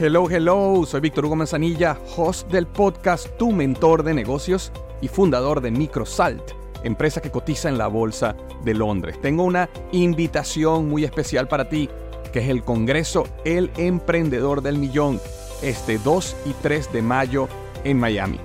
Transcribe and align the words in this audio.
Hello, 0.00 0.26
hello, 0.28 0.84
soy 0.86 1.02
Víctor 1.02 1.26
Hugo 1.26 1.36
Manzanilla, 1.36 1.98
host 2.16 2.50
del 2.50 2.66
podcast 2.66 3.28
Tu 3.36 3.52
Mentor 3.52 4.02
de 4.02 4.14
Negocios 4.14 4.72
y 5.02 5.08
fundador 5.08 5.60
de 5.60 5.70
Microsalt, 5.70 6.52
empresa 6.82 7.20
que 7.20 7.30
cotiza 7.30 7.68
en 7.68 7.76
la 7.76 7.88
Bolsa 7.88 8.34
de 8.64 8.72
Londres. 8.72 9.20
Tengo 9.20 9.44
una 9.44 9.68
invitación 9.92 10.88
muy 10.88 11.04
especial 11.04 11.46
para 11.46 11.68
ti, 11.68 11.90
que 12.32 12.38
es 12.38 12.48
el 12.48 12.64
Congreso 12.64 13.28
El 13.44 13.70
Emprendedor 13.76 14.62
del 14.62 14.78
Millón, 14.78 15.20
este 15.60 15.98
2 15.98 16.36
y 16.46 16.54
3 16.54 16.90
de 16.90 17.02
mayo 17.02 17.48
en 17.84 18.00
Miami. 18.00 18.40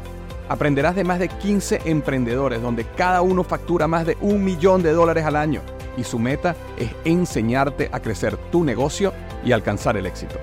Aprenderás 0.49 0.97
de 0.97 1.05
más 1.05 1.17
de 1.17 1.29
15 1.29 1.83
emprendedores 1.85 2.61
donde 2.61 2.83
cada 2.83 3.21
uno 3.21 3.45
factura 3.45 3.87
más 3.87 4.05
de 4.05 4.17
un 4.19 4.43
millón 4.43 4.83
de 4.83 4.91
dólares 4.91 5.23
al 5.23 5.37
año 5.37 5.61
y 5.95 6.03
su 6.03 6.19
meta 6.19 6.57
es 6.77 6.91
enseñarte 7.05 7.89
a 7.93 8.01
crecer 8.01 8.35
tu 8.51 8.65
negocio 8.65 9.13
y 9.45 9.53
alcanzar 9.53 9.95
el 9.95 10.05
éxito. 10.05 10.35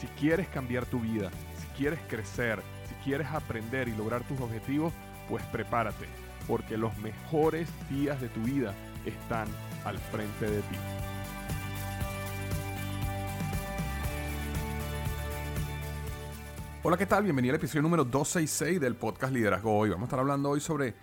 Si 0.00 0.06
quieres 0.18 0.48
cambiar 0.48 0.86
tu 0.86 0.98
vida, 0.98 1.30
si 1.58 1.66
quieres 1.76 2.00
crecer, 2.08 2.62
si 2.88 2.94
quieres 3.04 3.26
aprender 3.26 3.86
y 3.86 3.94
lograr 3.94 4.26
tus 4.26 4.40
objetivos, 4.40 4.94
pues 5.28 5.44
prepárate, 5.52 6.06
porque 6.48 6.78
los 6.78 6.96
mejores 7.00 7.68
días 7.90 8.18
de 8.18 8.30
tu 8.30 8.40
vida 8.40 8.74
están 9.04 9.46
al 9.84 9.98
frente 9.98 10.50
de 10.50 10.62
ti. 10.62 10.76
Hola, 16.82 16.96
¿qué 16.96 17.04
tal? 17.04 17.24
Bienvenido 17.24 17.52
al 17.52 17.56
episodio 17.56 17.82
número 17.82 18.04
266 18.04 18.80
del 18.80 18.96
podcast 18.96 19.34
Liderazgo 19.34 19.76
Hoy. 19.76 19.90
Vamos 19.90 20.04
a 20.04 20.06
estar 20.06 20.20
hablando 20.20 20.48
hoy 20.48 20.60
sobre 20.60 20.94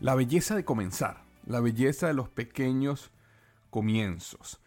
la 0.00 0.16
belleza 0.16 0.56
de 0.56 0.64
comenzar, 0.64 1.22
la 1.46 1.60
belleza 1.60 2.08
de 2.08 2.14
los 2.14 2.28
pequeños 2.28 3.12
comienzos. 3.70 4.60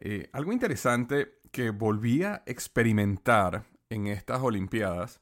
Eh, 0.00 0.28
algo 0.32 0.52
interesante 0.52 1.39
que 1.50 1.70
volví 1.70 2.22
a 2.22 2.42
experimentar 2.46 3.64
en 3.88 4.06
estas 4.06 4.40
Olimpiadas 4.40 5.20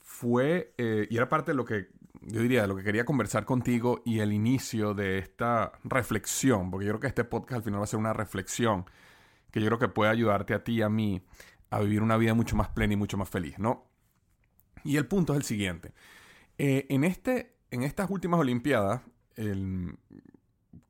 fue, 0.00 0.74
eh, 0.78 1.06
y 1.10 1.16
era 1.16 1.28
parte 1.28 1.52
de 1.52 1.56
lo 1.56 1.64
que 1.64 1.88
yo 2.22 2.40
diría, 2.40 2.62
de 2.62 2.68
lo 2.68 2.76
que 2.76 2.82
quería 2.82 3.04
conversar 3.04 3.44
contigo 3.44 4.02
y 4.04 4.20
el 4.20 4.32
inicio 4.32 4.94
de 4.94 5.18
esta 5.18 5.72
reflexión, 5.84 6.70
porque 6.70 6.86
yo 6.86 6.92
creo 6.92 7.00
que 7.00 7.06
este 7.06 7.24
podcast 7.24 7.58
al 7.58 7.62
final 7.62 7.80
va 7.80 7.84
a 7.84 7.88
ser 7.88 8.00
una 8.00 8.12
reflexión 8.12 8.84
que 9.50 9.60
yo 9.60 9.66
creo 9.66 9.78
que 9.78 9.88
puede 9.88 10.10
ayudarte 10.10 10.54
a 10.54 10.64
ti 10.64 10.76
y 10.76 10.82
a 10.82 10.88
mí 10.88 11.22
a 11.70 11.80
vivir 11.80 12.02
una 12.02 12.16
vida 12.16 12.34
mucho 12.34 12.56
más 12.56 12.68
plena 12.68 12.94
y 12.94 12.96
mucho 12.96 13.16
más 13.16 13.28
feliz, 13.28 13.58
¿no? 13.58 13.86
Y 14.84 14.96
el 14.96 15.06
punto 15.06 15.32
es 15.32 15.38
el 15.38 15.44
siguiente. 15.44 15.92
Eh, 16.58 16.86
en, 16.88 17.04
este, 17.04 17.56
en 17.70 17.82
estas 17.82 18.10
últimas 18.10 18.40
Olimpiadas, 18.40 19.02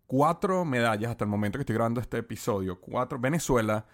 cuatro 0.06 0.64
medallas 0.64 1.10
hasta 1.10 1.24
el 1.24 1.30
momento 1.30 1.58
que 1.58 1.62
estoy 1.62 1.74
grabando 1.74 2.00
este 2.00 2.18
episodio, 2.18 2.80
cuatro, 2.80 3.18
Venezuela 3.18 3.86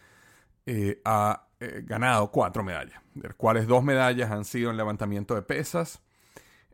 eh, 0.67 1.01
ha 1.05 1.49
eh, 1.61 1.83
ganado 1.85 2.31
cuatro 2.31 2.63
medallas, 2.63 3.01
de 3.15 3.29
las 3.29 3.37
cuales 3.37 3.67
dos 3.67 3.83
medallas 3.83 4.31
han 4.31 4.45
sido 4.45 4.71
en 4.71 4.77
levantamiento 4.77 5.35
de 5.35 5.43
pesas, 5.43 6.03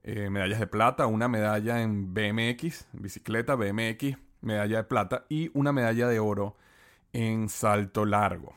medallas 0.04 0.58
de 0.58 0.66
plata, 0.66 1.06
una 1.06 1.28
medalla 1.28 1.82
en 1.82 2.14
BMX, 2.14 2.86
bicicleta, 2.94 3.56
BMX, 3.56 4.16
medalla 4.40 4.78
de 4.78 4.84
plata 4.84 5.26
y 5.28 5.50
una 5.52 5.70
medalla 5.70 6.08
de 6.08 6.18
oro 6.18 6.56
en 7.12 7.50
salto 7.50 8.06
largo. 8.06 8.56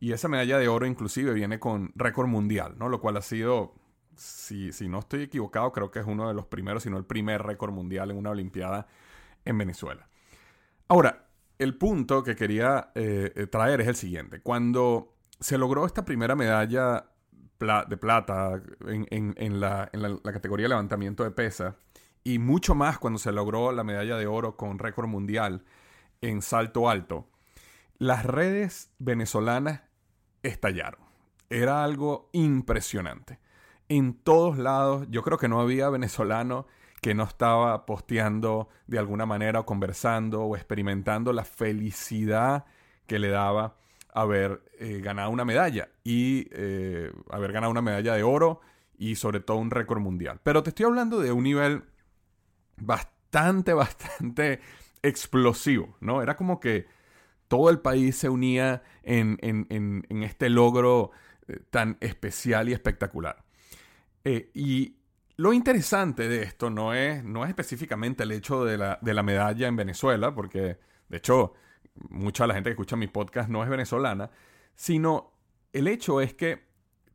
Y 0.00 0.12
esa 0.12 0.28
medalla 0.28 0.58
de 0.58 0.68
oro 0.68 0.86
inclusive 0.86 1.32
viene 1.32 1.58
con 1.58 1.92
récord 1.94 2.28
mundial, 2.28 2.74
¿no? 2.78 2.88
Lo 2.88 3.00
cual 3.00 3.16
ha 3.16 3.22
sido 3.22 3.74
si, 4.16 4.72
si, 4.72 4.88
no 4.88 5.00
estoy 5.00 5.22
equivocado, 5.22 5.72
creo 5.72 5.90
que 5.90 6.00
es 6.00 6.06
uno 6.06 6.28
de 6.28 6.34
los 6.34 6.46
primeros, 6.46 6.82
si 6.82 6.90
no 6.90 6.98
el 6.98 7.04
primer 7.04 7.42
récord 7.42 7.72
mundial 7.72 8.10
en 8.10 8.16
una 8.16 8.30
Olimpiada 8.30 8.86
en 9.44 9.58
Venezuela. 9.58 10.08
Ahora, 10.88 11.27
el 11.58 11.76
punto 11.76 12.22
que 12.22 12.36
quería 12.36 12.90
eh, 12.94 13.46
traer 13.50 13.80
es 13.80 13.88
el 13.88 13.96
siguiente. 13.96 14.40
Cuando 14.40 15.14
se 15.40 15.58
logró 15.58 15.86
esta 15.86 16.04
primera 16.04 16.34
medalla 16.34 17.06
de 17.88 17.96
plata 17.96 18.62
en, 18.86 19.60
la, 19.60 19.90
la, 19.92 20.32
categoría 20.32 20.64
de 20.64 20.68
levantamiento 20.70 21.24
de 21.24 21.32
pesa, 21.32 21.76
y 22.22 22.38
mucho 22.38 22.74
más 22.74 22.98
cuando 22.98 23.18
se 23.18 23.32
logró 23.32 23.72
la 23.72 23.82
medalla 23.82 24.16
de 24.16 24.26
oro 24.26 24.56
con 24.56 24.78
récord 24.78 25.08
mundial 25.08 25.64
en 26.20 26.42
salto 26.42 26.88
alto, 26.88 27.28
las 27.98 28.24
redes 28.24 28.92
venezolanas 28.98 29.82
estallaron. 30.42 31.00
Era 31.50 31.82
algo 31.82 32.28
impresionante 32.32 33.40
en 33.88 34.14
todos 34.14 34.58
lados. 34.58 35.06
Yo 35.10 35.22
creo 35.22 35.38
que 35.38 35.48
no 35.48 35.60
había 35.60 35.88
venezolano 35.88 36.66
que 37.00 37.14
no 37.14 37.24
estaba 37.24 37.86
posteando 37.86 38.68
de 38.86 38.98
alguna 38.98 39.26
manera 39.26 39.60
o 39.60 39.66
conversando 39.66 40.42
o 40.42 40.56
experimentando 40.56 41.32
la 41.32 41.44
felicidad 41.44 42.64
que 43.06 43.18
le 43.18 43.28
daba 43.28 43.76
haber 44.12 44.62
eh, 44.78 45.00
ganado 45.02 45.30
una 45.30 45.44
medalla 45.44 45.90
y 46.02 46.48
eh, 46.50 47.12
haber 47.30 47.52
ganado 47.52 47.70
una 47.70 47.82
medalla 47.82 48.14
de 48.14 48.22
oro 48.22 48.60
y 48.96 49.14
sobre 49.14 49.40
todo 49.40 49.58
un 49.58 49.70
récord 49.70 50.00
mundial. 50.00 50.40
Pero 50.42 50.62
te 50.62 50.70
estoy 50.70 50.86
hablando 50.86 51.20
de 51.20 51.30
un 51.30 51.44
nivel 51.44 51.84
bastante, 52.76 53.72
bastante 53.74 54.60
explosivo, 55.02 55.96
¿no? 56.00 56.20
Era 56.22 56.36
como 56.36 56.58
que 56.58 56.86
todo 57.46 57.70
el 57.70 57.78
país 57.78 58.16
se 58.16 58.28
unía 58.28 58.82
en, 59.04 59.38
este 60.22 60.50
logro 60.50 61.12
eh, 61.46 61.60
tan 61.70 61.96
especial 62.00 62.68
y 62.68 62.72
espectacular. 62.72 63.44
Y 64.52 64.97
lo 65.38 65.52
interesante 65.52 66.28
de 66.28 66.42
esto 66.42 66.68
no 66.68 66.92
es, 66.92 67.22
no 67.22 67.44
es 67.44 67.50
específicamente 67.50 68.24
el 68.24 68.32
hecho 68.32 68.64
de 68.64 68.76
la, 68.76 68.98
de 69.00 69.14
la 69.14 69.22
medalla 69.22 69.68
en 69.68 69.76
Venezuela, 69.76 70.34
porque 70.34 70.78
de 71.08 71.16
hecho 71.16 71.54
mucha 72.10 72.42
de 72.44 72.48
la 72.48 72.54
gente 72.54 72.70
que 72.70 72.72
escucha 72.72 72.96
mi 72.96 73.06
podcast 73.06 73.48
no 73.48 73.62
es 73.62 73.70
venezolana, 73.70 74.30
sino 74.74 75.32
el 75.72 75.86
hecho 75.86 76.20
es 76.20 76.34
que 76.34 76.66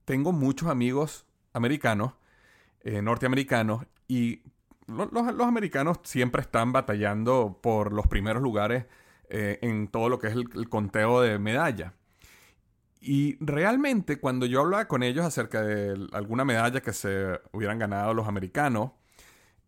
tengo 0.06 0.31
muchos 0.31 0.70
amigos 0.70 1.25
americanos, 1.52 2.14
eh, 2.81 3.02
norteamericanos, 3.02 3.86
y 4.08 4.42
los, 4.88 5.12
los, 5.12 5.48
americanos 5.48 6.00
siempre 6.04 6.42
están 6.42 6.72
batallando 6.72 7.60
por 7.62 7.92
los 7.92 8.08
primeros 8.08 8.42
lugares 8.42 8.86
eh, 9.30 9.60
en 9.62 9.90
todo 9.90 10.08
lo 10.08 10.19
que 10.19 10.28
es 10.28 10.34
el 10.34 10.69
conteo 10.69 11.19
de 11.19 11.40
medallas. 11.40 11.92
Y 13.06 13.36
realmente 13.42 14.18
cuando 14.18 14.46
yo 14.46 14.62
hablaba 14.62 14.88
con 14.88 15.04
ellos 15.04 15.26
acerca 15.26 15.62
de 15.62 16.08
alguna 16.14 16.46
medalla 16.46 16.80
que 16.80 16.94
se 16.94 17.38
hubieran 17.52 17.78
ganado 17.78 18.14
los 18.14 18.30
americanos, 18.30 18.92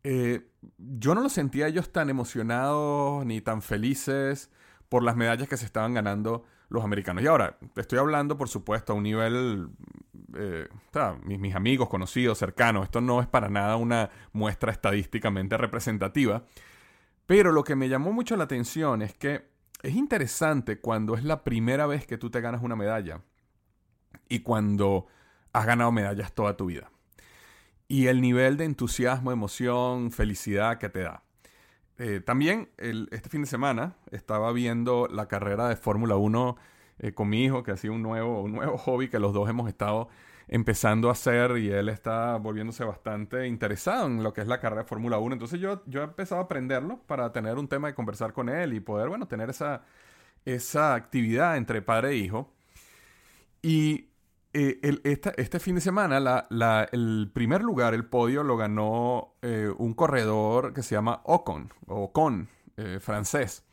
eh, 0.05 0.47
yo 0.77 1.13
no 1.13 1.19
los 1.19 1.33
sentía 1.33 1.67
ellos 1.67 1.91
tan 1.91 2.09
emocionados 2.09 3.25
ni 3.25 3.41
tan 3.41 3.61
felices 3.61 4.49
por 4.87 5.03
las 5.03 5.17
medallas 5.17 5.49
que 5.49 5.57
se 5.57 5.65
estaban 5.65 5.93
ganando 5.93 6.45
los 6.69 6.85
americanos. 6.85 7.25
Y 7.25 7.27
ahora, 7.27 7.57
estoy 7.75 7.99
hablando, 7.99 8.37
por 8.37 8.47
supuesto, 8.47 8.93
a 8.93 8.95
un 8.95 9.03
nivel, 9.03 9.67
eh, 10.37 10.69
mis, 11.25 11.37
mis, 11.37 11.55
amigos, 11.55 11.89
conocidos, 11.89 12.37
cercanos, 12.37 12.85
esto 12.85 13.01
no 13.01 13.19
es 13.19 13.27
para 13.27 13.49
nada 13.49 13.75
una 13.75 14.11
muestra 14.31 14.71
estadísticamente 14.71 15.57
representativa, 15.57 16.45
pero 17.25 17.51
lo 17.51 17.65
que 17.65 17.75
me 17.75 17.89
llamó 17.89 18.13
mucho 18.13 18.37
la 18.37 18.45
atención 18.45 19.01
es 19.01 19.13
que 19.13 19.54
es 19.85 19.95
interesante 19.95 20.79
cuando 20.79 21.15
es 21.15 21.23
la 21.23 21.43
primera 21.43 21.85
vez 21.85 22.07
que 22.07 22.17
tú 22.17 22.31
te 22.31 22.41
ganas 22.41 22.63
una 22.63 22.75
medalla 22.75 23.21
y 24.27 24.39
cuando 24.39 25.05
has 25.53 25.65
ganado 25.65 25.91
medallas 25.91 26.33
toda 26.33 26.57
tu 26.57 26.65
vida. 26.65 26.89
Y 27.87 28.07
el 28.07 28.19
nivel 28.19 28.57
de 28.57 28.65
entusiasmo, 28.65 29.31
emoción, 29.31 30.11
felicidad 30.11 30.79
que 30.79 30.89
te 30.89 31.01
da. 31.01 31.23
Eh, 31.99 32.19
también 32.19 32.69
este 32.77 33.29
fin 33.29 33.41
de 33.41 33.47
semana 33.47 33.95
estaba 34.11 34.51
viendo 34.51 35.07
la 35.07 35.27
carrera 35.27 35.69
de 35.69 35.75
Fórmula 35.75 36.15
1 36.15 36.57
eh, 36.99 37.13
con 37.13 37.29
mi 37.29 37.43
hijo, 37.43 37.61
que 37.61 37.71
ha 37.71 37.77
sido 37.77 37.93
un 37.93 38.01
nuevo, 38.01 38.41
un 38.41 38.53
nuevo 38.53 38.77
hobby 38.79 39.07
que 39.07 39.19
los 39.19 39.33
dos 39.33 39.47
hemos 39.47 39.69
estado 39.69 40.09
empezando 40.47 41.09
a 41.09 41.13
hacer 41.13 41.57
y 41.57 41.69
él 41.69 41.89
está 41.89 42.37
volviéndose 42.37 42.83
bastante 42.83 43.47
interesado 43.47 44.07
en 44.07 44.23
lo 44.23 44.33
que 44.33 44.41
es 44.41 44.47
la 44.47 44.59
carrera 44.59 44.83
de 44.83 44.87
Fórmula 44.87 45.17
1. 45.17 45.33
Entonces 45.33 45.59
yo, 45.59 45.83
yo 45.85 46.01
he 46.01 46.05
empezado 46.05 46.41
a 46.41 46.45
aprenderlo 46.45 46.99
para 47.07 47.31
tener 47.31 47.57
un 47.57 47.67
tema 47.67 47.87
de 47.87 47.95
conversar 47.95 48.33
con 48.33 48.49
él 48.49 48.73
y 48.73 48.79
poder, 48.79 49.09
bueno, 49.09 49.27
tener 49.27 49.49
esa, 49.49 49.83
esa 50.45 50.95
actividad 50.95 51.57
entre 51.57 51.81
padre 51.81 52.11
e 52.11 52.15
hijo. 52.17 52.53
Y 53.61 54.09
eh, 54.57 54.79
este 55.35 55.59
fin 55.59 55.75
de 55.75 55.81
semana 55.81 56.47
el 56.91 57.29
primer 57.33 57.61
lugar, 57.61 57.93
el 57.93 58.05
podio, 58.05 58.41
lo 58.43 58.55
ganó 58.55 59.35
eh, 59.41 59.69
un 59.77 59.93
corredor 59.93 60.71
que 60.73 60.81
se 60.81 60.95
llama 60.95 61.21
Ocon, 61.25 61.73
o 61.87 62.13
Con, 62.13 62.47
eh, 62.77 62.99
francés. 63.01 63.65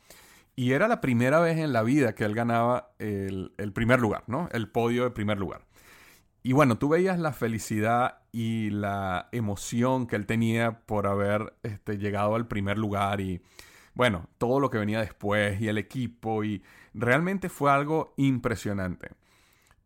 Y 0.57 0.73
era 0.73 0.89
la 0.89 1.01
primera 1.01 1.39
vez 1.41 1.59
en 1.59 1.73
la 1.73 1.83
vida 1.83 2.15
que 2.15 2.25
él 2.25 2.35
ganaba 2.35 2.91
el, 2.99 3.53
primer 3.73 4.01
lugar, 4.01 4.25
¿no? 4.27 4.49
El 4.53 4.69
podio 4.71 5.05
de 5.05 5.11
primer 5.11 5.39
lugar. 5.39 5.63
Y 6.43 6.53
bueno, 6.53 6.77
tú 6.77 6.89
veías 6.89 7.19
la 7.19 7.33
felicidad 7.33 8.19
y 8.33 8.71
la 8.71 9.29
emoción 9.33 10.07
que 10.07 10.17
él 10.17 10.27
tenía 10.27 10.81
por 10.87 11.07
haber 11.07 11.55
este, 11.63 11.99
llegado 11.99 12.35
al 12.35 12.49
primer 12.49 12.79
lugar 12.79 13.21
y, 13.21 13.41
bueno, 13.95 14.29
todo 14.39 14.59
lo 14.59 14.69
que 14.71 14.79
venía 14.79 15.01
después 15.01 15.61
y 15.61 15.69
el 15.69 15.79
equipo 15.79 16.43
y 16.43 16.63
realmente 16.95 17.49
fue 17.49 17.71
algo 17.71 18.15
impresionante. 18.17 19.11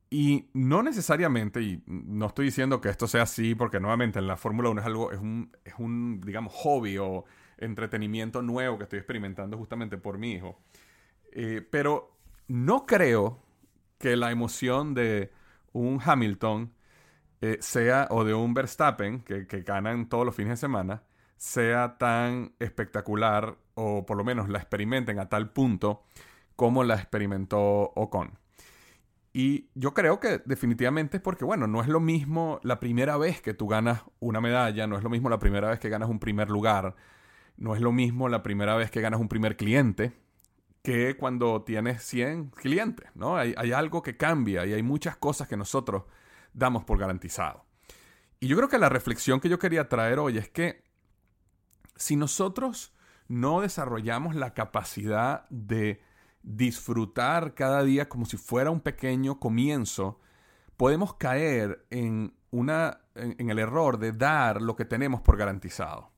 Y 0.08 0.48
no 0.54 0.82
necesariamente, 0.82 1.60
y 1.60 1.82
no 1.86 2.26
estoy 2.26 2.46
diciendo 2.46 2.80
que 2.80 2.88
esto 2.88 3.08
sea 3.08 3.22
así, 3.22 3.54
porque 3.54 3.80
nuevamente 3.80 4.18
en 4.18 4.28
la 4.28 4.36
Fórmula 4.36 4.70
1 4.70 4.80
es 4.80 4.86
algo, 4.86 5.12
es 5.12 5.18
un, 5.18 5.50
es 5.64 5.74
un, 5.78 6.20
digamos, 6.20 6.52
hobby 6.54 6.96
o 6.96 7.24
entretenimiento 7.58 8.40
nuevo 8.40 8.78
que 8.78 8.84
estoy 8.84 8.98
experimentando 9.00 9.58
justamente 9.58 9.98
por 9.98 10.16
mi 10.16 10.32
hijo. 10.32 10.60
Eh, 11.32 11.66
pero 11.70 12.16
no 12.48 12.86
creo 12.86 13.42
que 13.98 14.16
la 14.16 14.30
emoción 14.30 14.94
de 14.94 15.32
un 15.76 16.00
Hamilton 16.04 16.72
eh, 17.42 17.58
sea, 17.60 18.08
o 18.10 18.24
de 18.24 18.34
un 18.34 18.54
Verstappen, 18.54 19.20
que, 19.20 19.46
que 19.46 19.62
ganan 19.62 20.08
todos 20.08 20.24
los 20.24 20.34
fines 20.34 20.50
de 20.52 20.56
semana, 20.56 21.02
sea 21.36 21.98
tan 21.98 22.54
espectacular, 22.58 23.58
o 23.74 24.06
por 24.06 24.16
lo 24.16 24.24
menos 24.24 24.48
la 24.48 24.58
experimenten 24.58 25.18
a 25.18 25.28
tal 25.28 25.50
punto 25.52 26.04
como 26.56 26.84
la 26.84 26.94
experimentó 26.96 27.92
Ocon. 27.94 28.38
Y 29.34 29.68
yo 29.74 29.92
creo 29.92 30.18
que 30.18 30.40
definitivamente 30.46 31.18
es 31.18 31.22
porque, 31.22 31.44
bueno, 31.44 31.66
no 31.66 31.82
es 31.82 31.88
lo 31.88 32.00
mismo 32.00 32.58
la 32.62 32.80
primera 32.80 33.18
vez 33.18 33.42
que 33.42 33.52
tú 33.52 33.68
ganas 33.68 34.02
una 34.18 34.40
medalla, 34.40 34.86
no 34.86 34.96
es 34.96 35.04
lo 35.04 35.10
mismo 35.10 35.28
la 35.28 35.38
primera 35.38 35.68
vez 35.68 35.78
que 35.78 35.90
ganas 35.90 36.08
un 36.08 36.18
primer 36.18 36.48
lugar, 36.48 36.96
no 37.58 37.74
es 37.74 37.82
lo 37.82 37.92
mismo 37.92 38.30
la 38.30 38.42
primera 38.42 38.76
vez 38.76 38.90
que 38.90 39.02
ganas 39.02 39.20
un 39.20 39.28
primer 39.28 39.58
cliente 39.58 40.14
que 40.86 41.16
cuando 41.16 41.62
tienes 41.62 42.00
100 42.04 42.50
clientes, 42.50 43.10
¿no? 43.16 43.36
Hay, 43.36 43.54
algo 43.72 44.04
que 44.04 44.16
cambia 44.16 44.64
y 44.66 44.72
hay 44.72 44.84
muchas 44.84 45.16
cosas 45.16 45.48
que 45.48 45.56
nosotros 45.56 46.04
damos 46.52 46.84
por 46.84 46.96
garantizado. 46.96 47.64
Y 48.38 48.46
yo 48.46 48.56
creo 48.56 48.68
que 48.68 48.78
la 48.78 48.88
reflexión 48.88 49.40
que 49.40 49.48
yo 49.48 49.58
quería 49.58 49.88
traer 49.88 50.20
hoy 50.20 50.38
es 50.38 50.48
que 50.48 50.84
si 51.96 52.14
nosotros 52.14 52.94
no 53.26 53.62
desarrollamos 53.62 54.36
la 54.36 54.54
capacidad 54.54 55.48
de 55.50 56.04
disfrutar 56.44 57.54
cada 57.54 57.82
día 57.82 58.08
como 58.08 58.24
si 58.24 58.36
fuera 58.36 58.70
un 58.70 58.80
pequeño 58.80 59.40
comienzo, 59.40 60.20
podemos 60.76 61.14
caer 61.14 61.84
en, 61.90 62.32
una, 62.52 63.00
en, 63.16 63.50
el 63.50 63.58
error 63.58 63.98
de 63.98 64.12
dar 64.12 64.62
lo 64.62 64.76
que 64.76 64.84
tenemos 64.84 65.20
por 65.20 65.36
garantizado. 65.36 66.12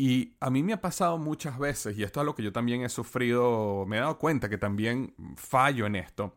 Y 0.00 0.36
a 0.38 0.48
mí 0.48 0.62
me 0.62 0.72
ha 0.72 0.80
pasado 0.80 1.18
muchas 1.18 1.58
veces, 1.58 1.98
y 1.98 2.04
esto 2.04 2.20
es 2.20 2.24
lo 2.24 2.36
que 2.36 2.44
yo 2.44 2.52
también 2.52 2.82
he 2.82 2.88
sufrido, 2.88 3.84
me 3.84 3.96
he 3.96 4.00
dado 4.00 4.16
cuenta 4.16 4.48
que 4.48 4.56
también 4.56 5.12
fallo 5.34 5.86
en 5.86 5.96
esto, 5.96 6.36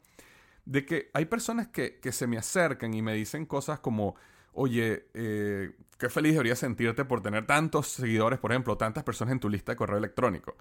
de 0.66 0.84
que 0.84 1.12
hay 1.14 1.26
personas 1.26 1.68
que, 1.68 2.00
se 2.12 2.26
me 2.26 2.40
acercan 2.40 2.92
y 2.96 3.04
me 3.04 3.14
dicen 3.14 3.46
cosas 3.46 3.80
como, 3.80 4.16
oye, 4.54 5.06
eh, 5.14 5.74
qué 6.00 6.10
feliz 6.10 6.32
deberías 6.32 6.58
sentirte 6.58 7.06
por 7.06 7.22
tener 7.22 7.46
tantos 7.46 7.86
seguidores, 7.90 8.40
por 8.40 8.52
ejemplo, 8.52 8.78
tantas 8.78 9.04
personas 9.04 9.34
en 9.34 9.40
tu 9.40 9.48
lista 9.48 9.74
de 9.74 9.76
correo 9.76 10.00
electrónico 10.00 10.56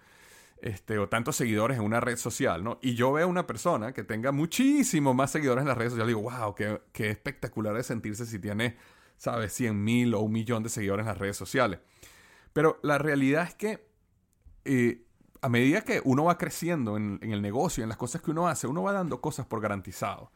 este, 0.61 0.99
o 0.99 1.09
tantos 1.09 1.37
seguidores 1.37 1.79
en 1.79 1.85
una 1.85 2.01
red 2.01 2.19
social, 2.19 2.63
¿no? 2.63 2.79
Y 2.83 2.97
yo 2.97 3.13
veo 3.13 3.27
una 3.29 3.47
persona 3.47 3.95
que 3.95 4.05
tenga 4.05 4.31
muchísimo 4.31 5.15
más 5.15 5.31
seguidores 5.31 5.63
en 5.63 5.69
las 5.69 5.79
redes 5.79 5.93
sociales 5.93 6.15
digo, 6.15 6.31
wow, 6.31 6.55
qué, 6.55 6.83
qué 6.93 7.09
espectacular 7.09 7.75
es 7.79 7.87
sentirse 7.87 8.27
si 8.27 8.39
tiene, 8.39 8.77
¿sabes?, 9.17 9.55
100 9.55 9.83
mil 9.83 10.13
o 10.13 10.21
un 10.21 10.33
millón 10.33 10.63
de 10.63 10.69
seguidores 10.69 11.05
en 11.05 11.09
las 11.09 11.19
redes 11.19 11.39
sociales. 11.39 11.81
Pero 12.53 12.79
la 12.83 12.99
realidad 12.99 13.45
es 13.45 13.55
que 13.55 13.89
eh, 14.65 15.07
a 15.43 15.49
medida 15.49 15.83
que 15.83 16.03
uno 16.05 16.25
va 16.25 16.39
creciendo 16.39 16.97
en, 16.97 17.19
el 17.23 17.41
negocio, 17.41 17.83
en 17.83 17.89
las 17.89 17.99
cosas 17.99 18.23
que 18.23 18.31
uno 18.31 18.49
hace, 18.49 18.67
uno 18.67 18.83
va 18.83 18.93
dando 18.93 19.21
cosas 19.21 19.47
por 19.47 19.61
garantizado. 19.61 20.33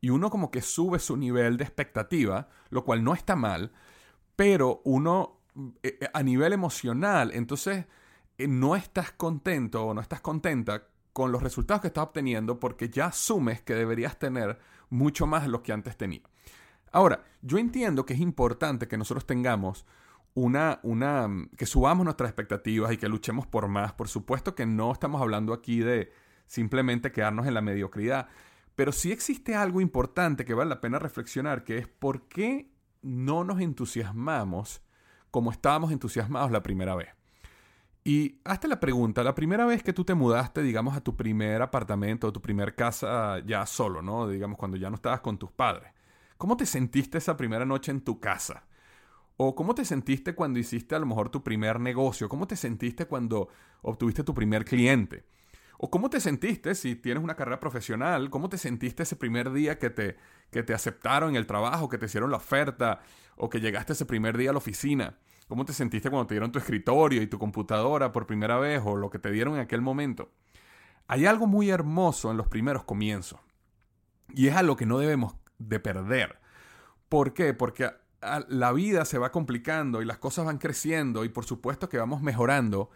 Y 0.00 0.10
uno 0.10 0.30
como 0.30 0.50
que 0.50 0.62
sube 0.62 0.98
su 0.98 1.16
nivel 1.16 1.56
de 1.56 1.64
expectativa, 1.64 2.48
lo 2.70 2.84
cual 2.84 3.04
no 3.04 3.14
está 3.14 3.36
mal, 3.36 3.72
pero 4.36 4.80
uno 4.84 5.40
eh, 5.82 5.98
a 6.12 6.22
nivel 6.22 6.52
emocional, 6.52 7.32
entonces 7.34 7.86
eh, 8.38 8.46
no 8.46 8.76
estás 8.76 9.12
contento 9.12 9.86
o 9.86 9.94
no 9.94 10.00
estás 10.00 10.20
contenta 10.20 10.88
con 11.12 11.32
los 11.32 11.42
resultados 11.42 11.80
que 11.80 11.88
estás 11.88 12.04
obteniendo 12.04 12.60
porque 12.60 12.88
ya 12.88 13.06
asumes 13.06 13.60
que 13.60 13.74
deberías 13.74 14.18
tener 14.18 14.58
mucho 14.88 15.26
más 15.26 15.42
de 15.42 15.48
lo 15.48 15.62
que 15.62 15.72
antes 15.72 15.96
tenía. 15.96 16.22
Ahora, 16.92 17.24
yo 17.42 17.58
entiendo 17.58 18.06
que 18.06 18.14
es 18.14 18.20
importante 18.20 18.88
que 18.88 18.96
nosotros 18.96 19.26
tengamos 19.26 19.84
una, 20.38 20.80
una, 20.82 21.28
que 21.56 21.66
subamos 21.66 22.04
nuestras 22.04 22.30
expectativas 22.30 22.92
y 22.92 22.96
que 22.96 23.08
luchemos 23.08 23.46
por 23.46 23.68
más. 23.68 23.92
Por 23.92 24.08
supuesto 24.08 24.54
que 24.54 24.66
no 24.66 24.92
estamos 24.92 25.20
hablando 25.20 25.52
aquí 25.52 25.80
de 25.80 26.12
simplemente 26.46 27.12
quedarnos 27.12 27.46
en 27.46 27.54
la 27.54 27.60
mediocridad, 27.60 28.28
pero 28.74 28.92
sí 28.92 29.12
existe 29.12 29.54
algo 29.54 29.80
importante 29.80 30.44
que 30.44 30.54
vale 30.54 30.70
la 30.70 30.80
pena 30.80 30.98
reflexionar, 30.98 31.64
que 31.64 31.78
es 31.78 31.88
por 31.88 32.28
qué 32.28 32.70
no 33.02 33.44
nos 33.44 33.60
entusiasmamos 33.60 34.82
como 35.30 35.50
estábamos 35.50 35.92
entusiasmados 35.92 36.50
la 36.50 36.62
primera 36.62 36.94
vez. 36.94 37.08
Y 38.04 38.40
hazte 38.44 38.68
la 38.68 38.80
pregunta, 38.80 39.22
la 39.22 39.34
primera 39.34 39.66
vez 39.66 39.82
que 39.82 39.92
tú 39.92 40.04
te 40.04 40.14
mudaste, 40.14 40.62
digamos, 40.62 40.96
a 40.96 41.02
tu 41.02 41.16
primer 41.16 41.60
apartamento, 41.60 42.28
o 42.28 42.32
tu 42.32 42.40
primer 42.40 42.74
casa 42.74 43.40
ya 43.44 43.66
solo, 43.66 44.00
¿no? 44.00 44.28
Digamos, 44.28 44.56
cuando 44.56 44.76
ya 44.76 44.88
no 44.88 44.96
estabas 44.96 45.20
con 45.20 45.36
tus 45.36 45.50
padres. 45.50 45.92
¿Cómo 46.38 46.56
te 46.56 46.64
sentiste 46.64 47.18
esa 47.18 47.36
primera 47.36 47.66
noche 47.66 47.90
en 47.90 48.00
tu 48.00 48.20
casa? 48.20 48.67
¿O 49.40 49.54
cómo 49.54 49.72
te 49.72 49.84
sentiste 49.84 50.34
cuando 50.34 50.58
hiciste 50.58 50.96
a 50.96 50.98
lo 50.98 51.06
mejor 51.06 51.28
tu 51.28 51.44
primer 51.44 51.78
negocio? 51.78 52.28
¿Cómo 52.28 52.48
te 52.48 52.56
sentiste 52.56 53.06
cuando 53.06 53.48
obtuviste 53.82 54.24
tu 54.24 54.34
primer 54.34 54.64
cliente? 54.64 55.26
¿O 55.78 55.92
cómo 55.92 56.10
te 56.10 56.18
sentiste 56.18 56.74
si 56.74 56.96
tienes 56.96 57.22
una 57.22 57.36
carrera 57.36 57.60
profesional? 57.60 58.30
¿Cómo 58.30 58.48
te 58.48 58.58
sentiste 58.58 59.04
ese 59.04 59.14
primer 59.14 59.52
día 59.52 59.78
que 59.78 59.90
te, 59.90 60.16
que 60.50 60.64
te 60.64 60.74
aceptaron 60.74 61.36
el 61.36 61.46
trabajo, 61.46 61.88
que 61.88 61.98
te 61.98 62.06
hicieron 62.06 62.32
la 62.32 62.38
oferta? 62.38 63.00
¿O 63.36 63.48
que 63.48 63.60
llegaste 63.60 63.92
ese 63.92 64.06
primer 64.06 64.36
día 64.36 64.50
a 64.50 64.54
la 64.54 64.58
oficina? 64.58 65.16
¿Cómo 65.46 65.64
te 65.64 65.72
sentiste 65.72 66.10
cuando 66.10 66.26
te 66.26 66.34
dieron 66.34 66.50
tu 66.50 66.58
escritorio 66.58 67.22
y 67.22 67.28
tu 67.28 67.38
computadora 67.38 68.10
por 68.10 68.26
primera 68.26 68.58
vez 68.58 68.82
o 68.84 68.96
lo 68.96 69.08
que 69.08 69.20
te 69.20 69.30
dieron 69.30 69.54
en 69.54 69.60
aquel 69.60 69.82
momento? 69.82 70.32
Hay 71.06 71.26
algo 71.26 71.46
muy 71.46 71.70
hermoso 71.70 72.32
en 72.32 72.38
los 72.38 72.48
primeros 72.48 72.82
comienzos. 72.82 73.38
Y 74.34 74.48
es 74.48 74.56
algo 74.56 74.74
que 74.74 74.84
no 74.84 74.98
debemos 74.98 75.36
de 75.58 75.78
perder. 75.78 76.40
¿Por 77.08 77.34
qué? 77.34 77.54
Porque 77.54 77.88
la 78.48 78.72
vida 78.72 79.04
se 79.04 79.18
va 79.18 79.30
complicando 79.30 80.02
y 80.02 80.04
las 80.04 80.18
cosas 80.18 80.44
van 80.44 80.58
creciendo 80.58 81.24
y 81.24 81.28
por 81.28 81.44
supuesto 81.44 81.88
que 81.88 81.98
vamos 81.98 82.22
mejorando, 82.22 82.90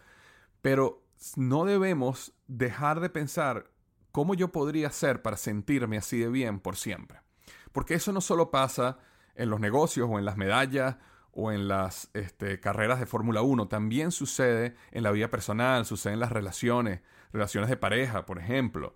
pero 0.61 1.03
no 1.35 1.65
debemos 1.65 2.33
dejar 2.47 2.99
de 2.99 3.09
pensar 3.09 3.71
cómo 4.11 4.33
yo 4.35 4.51
podría 4.51 4.91
ser 4.91 5.21
para 5.21 5.37
sentirme 5.37 5.97
así 5.97 6.19
de 6.19 6.29
bien 6.29 6.59
por 6.59 6.75
siempre. 6.75 7.21
Porque 7.71 7.95
eso 7.95 8.11
no 8.11 8.21
solo 8.21 8.51
pasa 8.51 8.97
en 9.35 9.49
los 9.49 9.59
negocios 9.59 10.07
o 10.11 10.19
en 10.19 10.25
las 10.25 10.37
medallas 10.37 10.97
o 11.31 11.51
en 11.51 11.67
las 11.67 12.09
este, 12.13 12.59
carreras 12.59 12.99
de 12.99 13.07
Fórmula 13.07 13.41
1. 13.41 13.67
También 13.67 14.11
sucede 14.11 14.75
en 14.91 15.03
la 15.03 15.11
vida 15.11 15.29
personal, 15.29 15.85
sucede 15.85 16.13
en 16.13 16.19
las 16.19 16.31
relaciones, 16.31 17.01
relaciones 17.31 17.69
de 17.69 17.77
pareja, 17.77 18.25
por 18.25 18.37
ejemplo. 18.37 18.93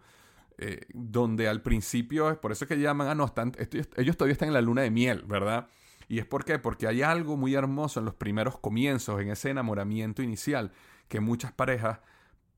Eh, 0.59 0.81
donde 0.93 1.47
al 1.47 1.61
principio 1.61 2.31
es 2.31 2.37
por 2.37 2.51
eso 2.51 2.65
que 2.67 2.79
llaman, 2.79 3.07
ah, 3.07 3.15
no, 3.15 3.25
están, 3.25 3.51
ellos 3.95 4.17
todavía 4.17 4.33
están 4.33 4.47
en 4.47 4.55
la 4.55 4.61
luna 4.61 4.81
de 4.81 4.89
miel, 4.89 5.23
¿verdad? 5.27 5.67
¿Y 6.07 6.19
es 6.19 6.25
por 6.25 6.45
qué? 6.45 6.59
Porque 6.59 6.87
hay 6.87 7.01
algo 7.01 7.35
muy 7.37 7.53
hermoso 7.53 7.99
en 7.99 8.05
los 8.05 8.15
primeros 8.15 8.57
comienzos, 8.59 9.19
en 9.21 9.29
ese 9.29 9.49
enamoramiento 9.49 10.21
inicial, 10.21 10.71
que 11.07 11.19
muchas 11.19 11.51
parejas 11.51 11.99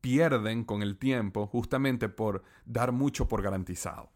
pierden 0.00 0.64
con 0.64 0.82
el 0.82 0.96
tiempo 0.96 1.46
justamente 1.46 2.08
por 2.08 2.42
dar 2.64 2.92
mucho 2.92 3.28
por 3.28 3.42
garantizado. 3.42 4.10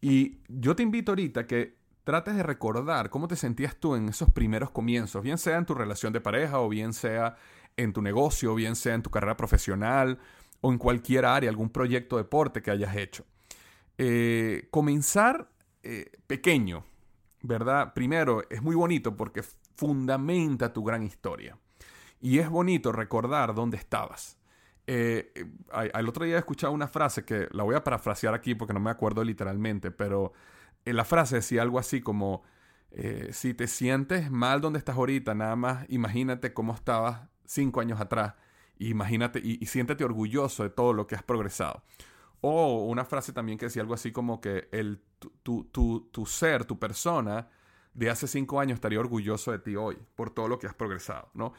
Y 0.00 0.38
yo 0.48 0.74
te 0.74 0.82
invito 0.82 1.12
ahorita 1.12 1.46
que 1.46 1.76
trates 2.04 2.34
de 2.34 2.42
recordar 2.42 3.10
cómo 3.10 3.28
te 3.28 3.36
sentías 3.36 3.76
tú 3.76 3.94
en 3.94 4.08
esos 4.08 4.30
primeros 4.30 4.70
comienzos, 4.70 5.22
bien 5.22 5.38
sea 5.38 5.58
en 5.58 5.66
tu 5.66 5.74
relación 5.74 6.12
de 6.12 6.20
pareja 6.20 6.60
o 6.60 6.68
bien 6.68 6.92
sea 6.92 7.36
en 7.76 7.92
tu 7.92 8.02
negocio, 8.02 8.52
o 8.52 8.54
bien 8.54 8.76
sea 8.76 8.94
en 8.94 9.02
tu 9.02 9.10
carrera 9.10 9.36
profesional 9.36 10.18
o 10.60 10.72
en 10.72 10.78
cualquier 10.78 11.24
área, 11.24 11.50
algún 11.50 11.70
proyecto 11.70 12.16
de 12.16 12.22
deporte 12.22 12.62
que 12.62 12.70
hayas 12.70 12.96
hecho. 12.96 13.24
Eh, 13.98 14.68
comenzar 14.70 15.48
eh, 15.82 16.10
pequeño, 16.26 16.84
¿verdad? 17.42 17.92
Primero, 17.94 18.42
es 18.48 18.62
muy 18.62 18.74
bonito 18.74 19.16
porque 19.16 19.42
fundamenta 19.76 20.72
tu 20.72 20.82
gran 20.84 21.02
historia. 21.02 21.58
Y 22.20 22.38
es 22.38 22.48
bonito 22.48 22.92
recordar 22.92 23.54
dónde 23.54 23.76
estabas. 23.76 24.38
Eh, 24.86 25.32
el 25.94 26.08
otro 26.08 26.24
día 26.24 26.36
he 26.36 26.38
escuchado 26.38 26.72
una 26.72 26.88
frase 26.88 27.24
que 27.24 27.48
la 27.52 27.62
voy 27.62 27.74
a 27.74 27.84
parafrasear 27.84 28.34
aquí 28.34 28.54
porque 28.54 28.74
no 28.74 28.80
me 28.80 28.90
acuerdo 28.90 29.24
literalmente, 29.24 29.90
pero 29.90 30.32
la 30.84 31.04
frase 31.04 31.36
decía 31.36 31.62
algo 31.62 31.78
así 31.78 32.00
como, 32.00 32.42
si 33.30 33.54
te 33.54 33.66
sientes 33.66 34.30
mal 34.30 34.60
donde 34.60 34.78
estás 34.78 34.96
ahorita, 34.96 35.34
nada 35.34 35.56
más 35.56 35.86
imagínate 35.88 36.52
cómo 36.52 36.74
estabas 36.74 37.28
cinco 37.44 37.80
años 37.80 38.00
atrás. 38.00 38.34
Imagínate 38.78 39.40
y, 39.42 39.64
siéntete 39.66 40.04
orgulloso 40.04 40.64
de 40.64 40.70
todo 40.70 40.92
lo 40.92 41.06
que 41.06 41.14
has 41.14 41.22
progresado. 41.22 41.82
O 42.42 42.84
una 42.84 43.04
frase 43.04 43.32
también 43.32 43.56
que 43.56 43.66
decía 43.66 43.82
algo 43.82 43.94
así 43.94 44.12
como 44.12 44.40
que 44.40 44.68
el, 44.72 45.00
tu, 45.18 45.64
tu, 45.64 46.08
tu, 46.12 46.26
ser, 46.26 46.64
tu 46.64 46.78
persona 46.78 47.48
de 47.94 48.10
hace 48.10 48.26
cinco 48.26 48.60
años 48.60 48.74
estaría 48.74 49.00
orgulloso 49.00 49.52
de 49.52 49.58
ti 49.58 49.76
hoy 49.76 49.96
por 50.16 50.30
todo 50.30 50.48
lo 50.48 50.58
que 50.58 50.66
has 50.66 50.74
progresado, 50.74 51.30
¿no? 51.34 51.52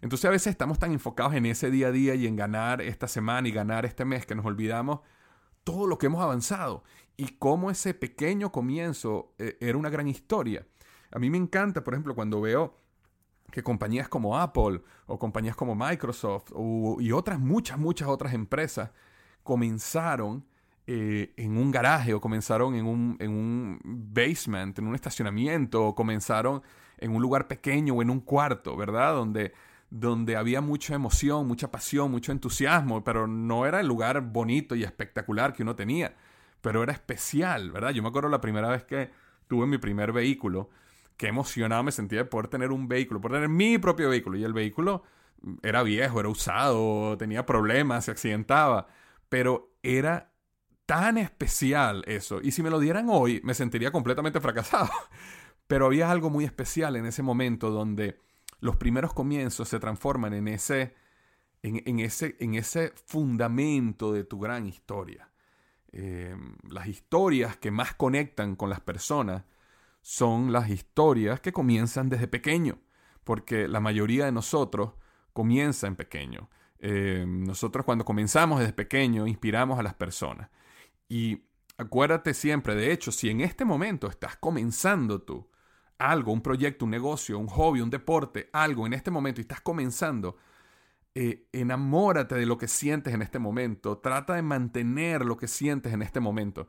Entonces 0.00 0.24
a 0.26 0.30
veces 0.30 0.52
estamos 0.52 0.78
tan 0.78 0.92
enfocados 0.92 1.34
en 1.34 1.44
ese 1.46 1.70
día 1.70 1.88
a 1.88 1.92
día 1.92 2.14
y 2.14 2.26
en 2.26 2.36
ganar 2.36 2.80
esta 2.80 3.08
semana 3.08 3.48
y 3.48 3.52
ganar 3.52 3.84
este 3.84 4.04
mes 4.04 4.26
que 4.26 4.34
nos 4.34 4.46
olvidamos 4.46 5.00
todo 5.64 5.86
lo 5.86 5.98
que 5.98 6.06
hemos 6.06 6.22
avanzado 6.22 6.84
y 7.16 7.36
cómo 7.38 7.70
ese 7.70 7.92
pequeño 7.94 8.52
comienzo 8.52 9.34
eh, 9.38 9.58
era 9.60 9.76
una 9.76 9.90
gran 9.90 10.06
historia. 10.06 10.66
A 11.10 11.18
mí 11.18 11.30
me 11.30 11.38
encanta, 11.38 11.82
por 11.82 11.94
ejemplo, 11.94 12.14
cuando 12.14 12.40
veo 12.40 12.76
que 13.50 13.62
compañías 13.62 14.08
como 14.08 14.38
Apple 14.38 14.82
o 15.06 15.18
compañías 15.18 15.56
como 15.56 15.74
Microsoft 15.74 16.52
y 17.00 17.12
otras, 17.12 17.40
muchas, 17.40 17.78
muchas 17.78 18.08
otras 18.08 18.34
empresas 18.34 18.90
comenzaron 19.48 20.44
eh, 20.86 21.32
en 21.38 21.56
un 21.56 21.70
garaje 21.70 22.12
o 22.12 22.20
comenzaron 22.20 22.74
en 22.74 22.84
un, 22.84 23.16
en 23.18 23.30
un 23.30 23.80
basement, 24.12 24.78
en 24.78 24.86
un 24.86 24.94
estacionamiento 24.94 25.86
o 25.86 25.94
comenzaron 25.94 26.60
en 26.98 27.12
un 27.12 27.22
lugar 27.22 27.48
pequeño 27.48 27.94
o 27.94 28.02
en 28.02 28.10
un 28.10 28.20
cuarto, 28.20 28.76
¿verdad? 28.76 29.14
Donde, 29.14 29.54
donde 29.88 30.36
había 30.36 30.60
mucha 30.60 30.94
emoción, 30.94 31.48
mucha 31.48 31.70
pasión, 31.70 32.10
mucho 32.10 32.30
entusiasmo, 32.30 33.02
pero 33.02 33.26
no 33.26 33.64
era 33.64 33.80
el 33.80 33.86
lugar 33.86 34.20
bonito 34.20 34.74
y 34.76 34.84
espectacular 34.84 35.54
que 35.54 35.62
uno 35.62 35.74
tenía, 35.74 36.14
pero 36.60 36.82
era 36.82 36.92
especial, 36.92 37.70
¿verdad? 37.70 37.92
Yo 37.92 38.02
me 38.02 38.10
acuerdo 38.10 38.28
la 38.28 38.42
primera 38.42 38.68
vez 38.68 38.84
que 38.84 39.10
tuve 39.46 39.66
mi 39.66 39.78
primer 39.78 40.12
vehículo, 40.12 40.68
qué 41.16 41.28
emocionado 41.28 41.84
me 41.84 41.92
sentía 41.92 42.18
de 42.18 42.24
poder 42.26 42.48
tener 42.48 42.70
un 42.70 42.86
vehículo, 42.86 43.18
poder 43.22 43.38
tener 43.38 43.48
mi 43.48 43.78
propio 43.78 44.10
vehículo. 44.10 44.36
Y 44.36 44.44
el 44.44 44.52
vehículo 44.52 45.04
era 45.62 45.82
viejo, 45.82 46.20
era 46.20 46.28
usado, 46.28 47.16
tenía 47.16 47.46
problemas, 47.46 48.04
se 48.04 48.10
accidentaba. 48.10 48.88
Pero 49.28 49.76
era 49.82 50.32
tan 50.86 51.18
especial 51.18 52.02
eso. 52.06 52.40
Y 52.42 52.52
si 52.52 52.62
me 52.62 52.70
lo 52.70 52.80
dieran 52.80 53.08
hoy, 53.10 53.40
me 53.44 53.54
sentiría 53.54 53.92
completamente 53.92 54.40
fracasado. 54.40 54.90
Pero 55.66 55.86
había 55.86 56.10
algo 56.10 56.30
muy 56.30 56.44
especial 56.44 56.96
en 56.96 57.04
ese 57.04 57.22
momento 57.22 57.70
donde 57.70 58.18
los 58.60 58.76
primeros 58.76 59.12
comienzos 59.12 59.68
se 59.68 59.78
transforman 59.78 60.32
en 60.32 60.48
ese, 60.48 60.94
en, 61.62 62.00
ese, 62.00 62.36
en 62.40 62.54
ese 62.54 62.94
fundamento 63.06 64.12
de 64.12 64.24
tu 64.24 64.38
gran 64.38 64.66
historia. 64.66 65.30
Eh, 65.92 66.34
las 66.70 66.86
historias 66.86 67.56
que 67.56 67.70
más 67.70 67.94
conectan 67.94 68.56
con 68.56 68.70
las 68.70 68.80
personas 68.80 69.44
son 70.00 70.52
las 70.52 70.70
historias 70.70 71.40
que 71.40 71.52
comienzan 71.52 72.08
desde 72.08 72.28
pequeño, 72.28 72.78
porque 73.24 73.68
la 73.68 73.80
mayoría 73.80 74.24
de 74.24 74.32
nosotros 74.32 74.92
comienza 75.34 75.86
en 75.86 75.96
pequeño. 75.96 76.48
Eh, 76.80 77.24
nosotros 77.26 77.84
cuando 77.84 78.04
comenzamos 78.04 78.60
desde 78.60 78.72
pequeño 78.72 79.26
inspiramos 79.26 79.78
a 79.78 79.82
las 79.82 79.94
personas. 79.94 80.50
Y 81.08 81.42
acuérdate 81.76 82.34
siempre, 82.34 82.74
de 82.74 82.92
hecho, 82.92 83.12
si 83.12 83.30
en 83.30 83.40
este 83.40 83.64
momento 83.64 84.08
estás 84.08 84.36
comenzando 84.36 85.22
tú 85.22 85.48
algo, 85.98 86.32
un 86.32 86.42
proyecto, 86.42 86.84
un 86.84 86.92
negocio, 86.92 87.38
un 87.38 87.48
hobby, 87.48 87.80
un 87.80 87.90
deporte, 87.90 88.50
algo 88.52 88.86
en 88.86 88.92
este 88.92 89.10
momento 89.10 89.40
y 89.40 89.42
estás 89.42 89.60
comenzando, 89.60 90.36
eh, 91.14 91.48
enamórate 91.52 92.36
de 92.36 92.46
lo 92.46 92.58
que 92.58 92.68
sientes 92.68 93.12
en 93.14 93.22
este 93.22 93.38
momento, 93.38 93.98
trata 93.98 94.34
de 94.34 94.42
mantener 94.42 95.24
lo 95.24 95.36
que 95.36 95.48
sientes 95.48 95.92
en 95.92 96.02
este 96.02 96.20
momento 96.20 96.68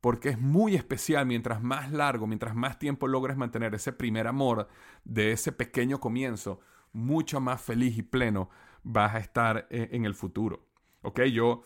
porque 0.00 0.30
es 0.30 0.38
muy 0.38 0.74
especial 0.74 1.26
mientras 1.26 1.62
más 1.62 1.90
largo, 1.90 2.26
mientras 2.26 2.54
más 2.54 2.78
tiempo 2.78 3.08
logres 3.08 3.36
mantener 3.36 3.74
ese 3.74 3.92
primer 3.92 4.26
amor 4.26 4.68
de 5.04 5.32
ese 5.32 5.52
pequeño 5.52 5.98
comienzo, 6.00 6.60
mucho 6.92 7.40
más 7.40 7.60
feliz 7.60 7.98
y 7.98 8.02
pleno 8.02 8.48
vas 8.88 9.14
a 9.14 9.18
estar 9.18 9.66
eh, 9.70 9.90
en 9.92 10.04
el 10.06 10.14
futuro. 10.14 10.66
¿Ok? 11.02 11.20
Yo 11.24 11.62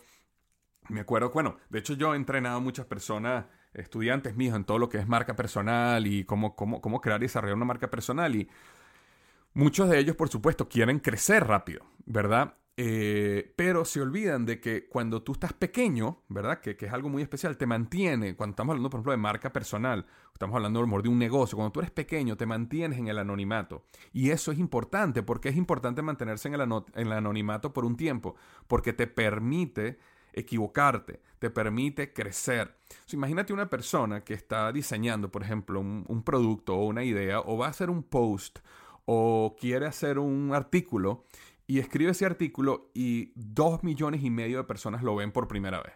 me 0.89 0.99
acuerdo, 0.99 1.31
bueno, 1.31 1.57
de 1.69 1.79
hecho 1.79 1.93
yo 1.93 2.13
he 2.13 2.17
entrenado 2.17 2.57
a 2.57 2.59
muchas 2.59 2.85
personas, 2.85 3.45
estudiantes 3.73 4.35
míos, 4.35 4.55
en 4.55 4.65
todo 4.65 4.77
lo 4.77 4.89
que 4.89 4.97
es 4.97 5.07
marca 5.07 5.35
personal 5.35 6.05
y 6.05 6.25
cómo, 6.25 6.55
cómo, 6.55 6.81
cómo 6.81 6.99
crear 6.99 7.21
y 7.21 7.25
desarrollar 7.25 7.55
una 7.55 7.65
marca 7.65 7.89
personal 7.89 8.35
y 8.35 8.49
muchos 9.53 9.89
de 9.89 9.99
ellos, 9.99 10.15
por 10.15 10.29
supuesto, 10.29 10.67
quieren 10.67 10.99
crecer 10.99 11.47
rápido, 11.47 11.85
¿verdad? 12.05 12.55
Eh, 12.75 13.53
pero 13.55 13.85
se 13.85 14.01
olvidan 14.01 14.45
de 14.45 14.59
que 14.59 14.87
cuando 14.87 15.21
tú 15.21 15.33
estás 15.33 15.53
pequeño, 15.53 16.23
¿verdad? 16.27 16.59
Que, 16.59 16.75
es 16.79 16.91
algo 16.91 17.07
muy 17.07 17.21
especial, 17.21 17.55
te 17.55 17.67
mantiene, 17.67 18.35
cuando 18.35 18.53
estamos 18.53 18.73
hablando, 18.73 18.89
por 18.89 18.97
ejemplo, 18.99 19.11
de 19.11 19.17
marca 19.17 19.53
personal, 19.53 20.07
estamos 20.33 20.55
hablando 20.55 20.79
a 20.79 21.01
de 21.01 21.09
un 21.09 21.19
negocio, 21.19 21.55
cuando 21.55 21.71
tú 21.71 21.81
eres 21.81 21.91
pequeño, 21.91 22.35
te 22.35 22.47
mantienes 22.47 22.97
en 22.97 23.07
el 23.07 23.19
anonimato. 23.19 23.83
Y 24.11 24.31
eso 24.31 24.51
es 24.51 24.57
importante, 24.57 25.21
porque 25.21 25.49
es 25.49 25.55
importante 25.55 26.01
mantenerse 26.01 26.47
en 26.47 26.55
el, 26.55 27.11
anonimato 27.11 27.73
por 27.73 27.85
un 27.85 27.95
tiempo, 27.95 28.35
porque 28.67 28.91
te 28.91 29.05
permite 29.05 29.99
equivocarte, 30.33 31.21
te 31.37 31.51
permite 31.51 32.11
crecer. 32.11 32.75
imagínate 33.11 33.53
una 33.53 33.69
persona 33.69 34.23
que 34.23 34.33
está 34.33 34.71
diseñando, 34.71 35.29
por 35.29 35.43
ejemplo, 35.43 35.79
un 35.79 36.23
producto 36.23 36.75
o 36.75 36.87
una 36.87 37.03
idea, 37.03 37.39
o 37.39 37.55
va 37.55 37.67
a 37.67 37.69
hacer 37.69 37.91
un 37.91 38.01
post, 38.01 38.59
o 39.05 39.55
quiere 39.59 39.85
hacer 39.85 40.17
un 40.19 40.53
artículo 40.53 41.25
y 41.67 41.79
escribe 41.79 42.11
ese 42.11 42.25
artículo 42.25 42.91
y 42.93 43.31
dos 43.35 43.83
millones 43.83 44.23
y 44.23 44.29
medio 44.29 44.57
de 44.57 44.63
personas 44.65 45.03
lo 45.03 45.15
ven 45.15 45.31
por 45.31 45.47
primera 45.47 45.81
vez. 45.81 45.93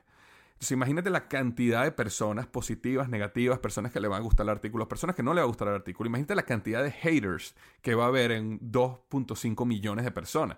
Entonces 0.53 0.71
imagínate 0.71 1.11
la 1.11 1.27
cantidad 1.27 1.83
de 1.83 1.91
personas 1.91 2.47
positivas, 2.47 3.09
negativas, 3.09 3.59
personas 3.59 3.91
que 3.91 3.99
le 3.99 4.07
van 4.07 4.21
a 4.21 4.23
gustar 4.23 4.45
el 4.45 4.49
artículo, 4.49 4.89
personas 4.89 5.15
que 5.15 5.21
no 5.21 5.35
le 5.35 5.41
va 5.41 5.45
a 5.45 5.47
gustar 5.47 5.67
el 5.67 5.75
artículo. 5.75 6.07
Imagínate 6.07 6.33
la 6.33 6.43
cantidad 6.43 6.83
de 6.83 6.91
haters 6.91 7.55
que 7.83 7.93
va 7.93 8.05
a 8.05 8.07
haber 8.07 8.31
en 8.31 8.59
2.5 8.59 9.67
millones 9.67 10.03
de 10.03 10.11
personas. 10.11 10.57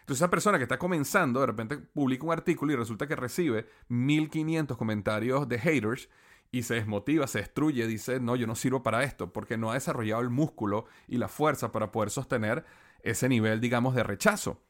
Entonces 0.00 0.20
esa 0.20 0.30
persona 0.30 0.58
que 0.58 0.64
está 0.64 0.78
comenzando, 0.78 1.40
de 1.40 1.46
repente 1.46 1.78
publica 1.78 2.26
un 2.26 2.32
artículo 2.32 2.72
y 2.72 2.76
resulta 2.76 3.06
que 3.06 3.14
recibe 3.14 3.68
1500 3.88 4.76
comentarios 4.76 5.48
de 5.48 5.58
haters 5.60 6.08
y 6.50 6.62
se 6.62 6.74
desmotiva, 6.74 7.26
se 7.26 7.38
destruye, 7.38 7.86
dice, 7.86 8.18
no, 8.18 8.34
yo 8.36 8.46
no 8.46 8.54
sirvo 8.54 8.82
para 8.82 9.04
esto, 9.04 9.32
porque 9.32 9.56
no 9.56 9.70
ha 9.70 9.74
desarrollado 9.74 10.22
el 10.22 10.30
músculo 10.30 10.86
y 11.06 11.18
la 11.18 11.28
fuerza 11.28 11.70
para 11.70 11.92
poder 11.92 12.10
sostener 12.10 12.64
ese 13.10 13.28
nivel, 13.28 13.60
digamos, 13.60 13.94
de 13.94 14.02
rechazo. 14.02 14.62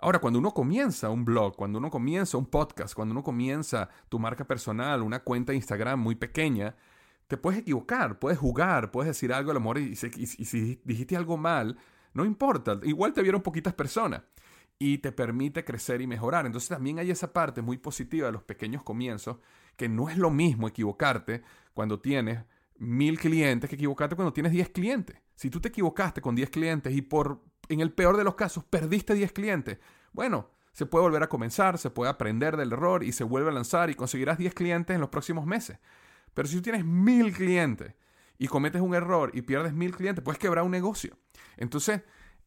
Ahora, 0.00 0.20
cuando 0.20 0.38
uno 0.38 0.52
comienza 0.52 1.10
un 1.10 1.24
blog, 1.24 1.56
cuando 1.56 1.78
uno 1.78 1.90
comienza 1.90 2.38
un 2.38 2.46
podcast, 2.46 2.94
cuando 2.94 3.12
uno 3.12 3.22
comienza 3.22 3.88
tu 4.08 4.18
marca 4.18 4.46
personal, 4.46 5.02
una 5.02 5.20
cuenta 5.20 5.52
de 5.52 5.56
Instagram 5.56 6.00
muy 6.00 6.14
pequeña, 6.14 6.76
te 7.26 7.36
puedes 7.36 7.60
equivocar, 7.60 8.18
puedes 8.18 8.38
jugar, 8.38 8.90
puedes 8.90 9.08
decir 9.08 9.32
algo 9.32 9.50
al 9.50 9.56
amor 9.56 9.78
y, 9.78 9.96
si 9.96 10.80
dijiste 10.84 11.16
algo 11.16 11.36
mal, 11.36 11.76
no 12.14 12.24
importa, 12.24 12.78
igual 12.84 13.12
te 13.12 13.22
vieron 13.22 13.42
poquitas 13.42 13.74
personas 13.74 14.22
y 14.78 14.98
te 14.98 15.10
permite 15.12 15.64
crecer 15.64 16.00
y 16.00 16.06
mejorar. 16.06 16.46
Entonces 16.46 16.68
también 16.68 17.00
hay 17.00 17.10
esa 17.10 17.32
parte 17.32 17.60
muy 17.60 17.76
positiva 17.76 18.26
de 18.26 18.32
los 18.32 18.44
pequeños 18.44 18.82
comienzos, 18.82 19.38
que 19.76 19.88
no 19.88 20.08
es 20.08 20.16
lo 20.16 20.30
mismo 20.30 20.68
equivocarte 20.68 21.42
cuando 21.74 22.00
tienes 22.00 22.44
mil 22.78 23.18
clientes 23.18 23.68
que 23.68 23.76
equivocarte 23.76 24.16
cuando 24.16 24.32
tienes 24.32 24.52
10 24.52 24.70
clientes. 24.70 25.20
Si 25.34 25.50
tú 25.50 25.60
te 25.60 25.68
equivocaste 25.68 26.20
con 26.20 26.34
10 26.34 26.50
clientes 26.50 26.94
y 26.94 27.02
por 27.02 27.44
en 27.68 27.80
el 27.80 27.92
peor 27.92 28.16
de 28.16 28.24
los 28.24 28.34
casos, 28.34 28.64
perdiste 28.64 29.14
10 29.14 29.32
clientes. 29.32 29.78
Bueno, 30.12 30.50
se 30.72 30.86
puede 30.86 31.02
volver 31.02 31.22
a 31.22 31.28
comenzar, 31.28 31.78
se 31.78 31.90
puede 31.90 32.10
aprender 32.10 32.56
del 32.56 32.72
error 32.72 33.02
y 33.02 33.12
se 33.12 33.24
vuelve 33.24 33.50
a 33.50 33.52
lanzar 33.52 33.90
y 33.90 33.94
conseguirás 33.94 34.38
10 34.38 34.54
clientes 34.54 34.94
en 34.94 35.00
los 35.00 35.10
próximos 35.10 35.44
meses. 35.44 35.78
Pero 36.34 36.46
si 36.46 36.56
tú 36.56 36.62
tienes 36.62 36.84
mil 36.84 37.32
clientes 37.32 37.94
y 38.38 38.46
cometes 38.46 38.80
un 38.80 38.94
error 38.94 39.30
y 39.34 39.42
pierdes 39.42 39.72
mil 39.72 39.94
clientes, 39.94 40.22
puedes 40.22 40.38
quebrar 40.38 40.64
un 40.64 40.70
negocio. 40.70 41.18
Entonces, 41.56 42.02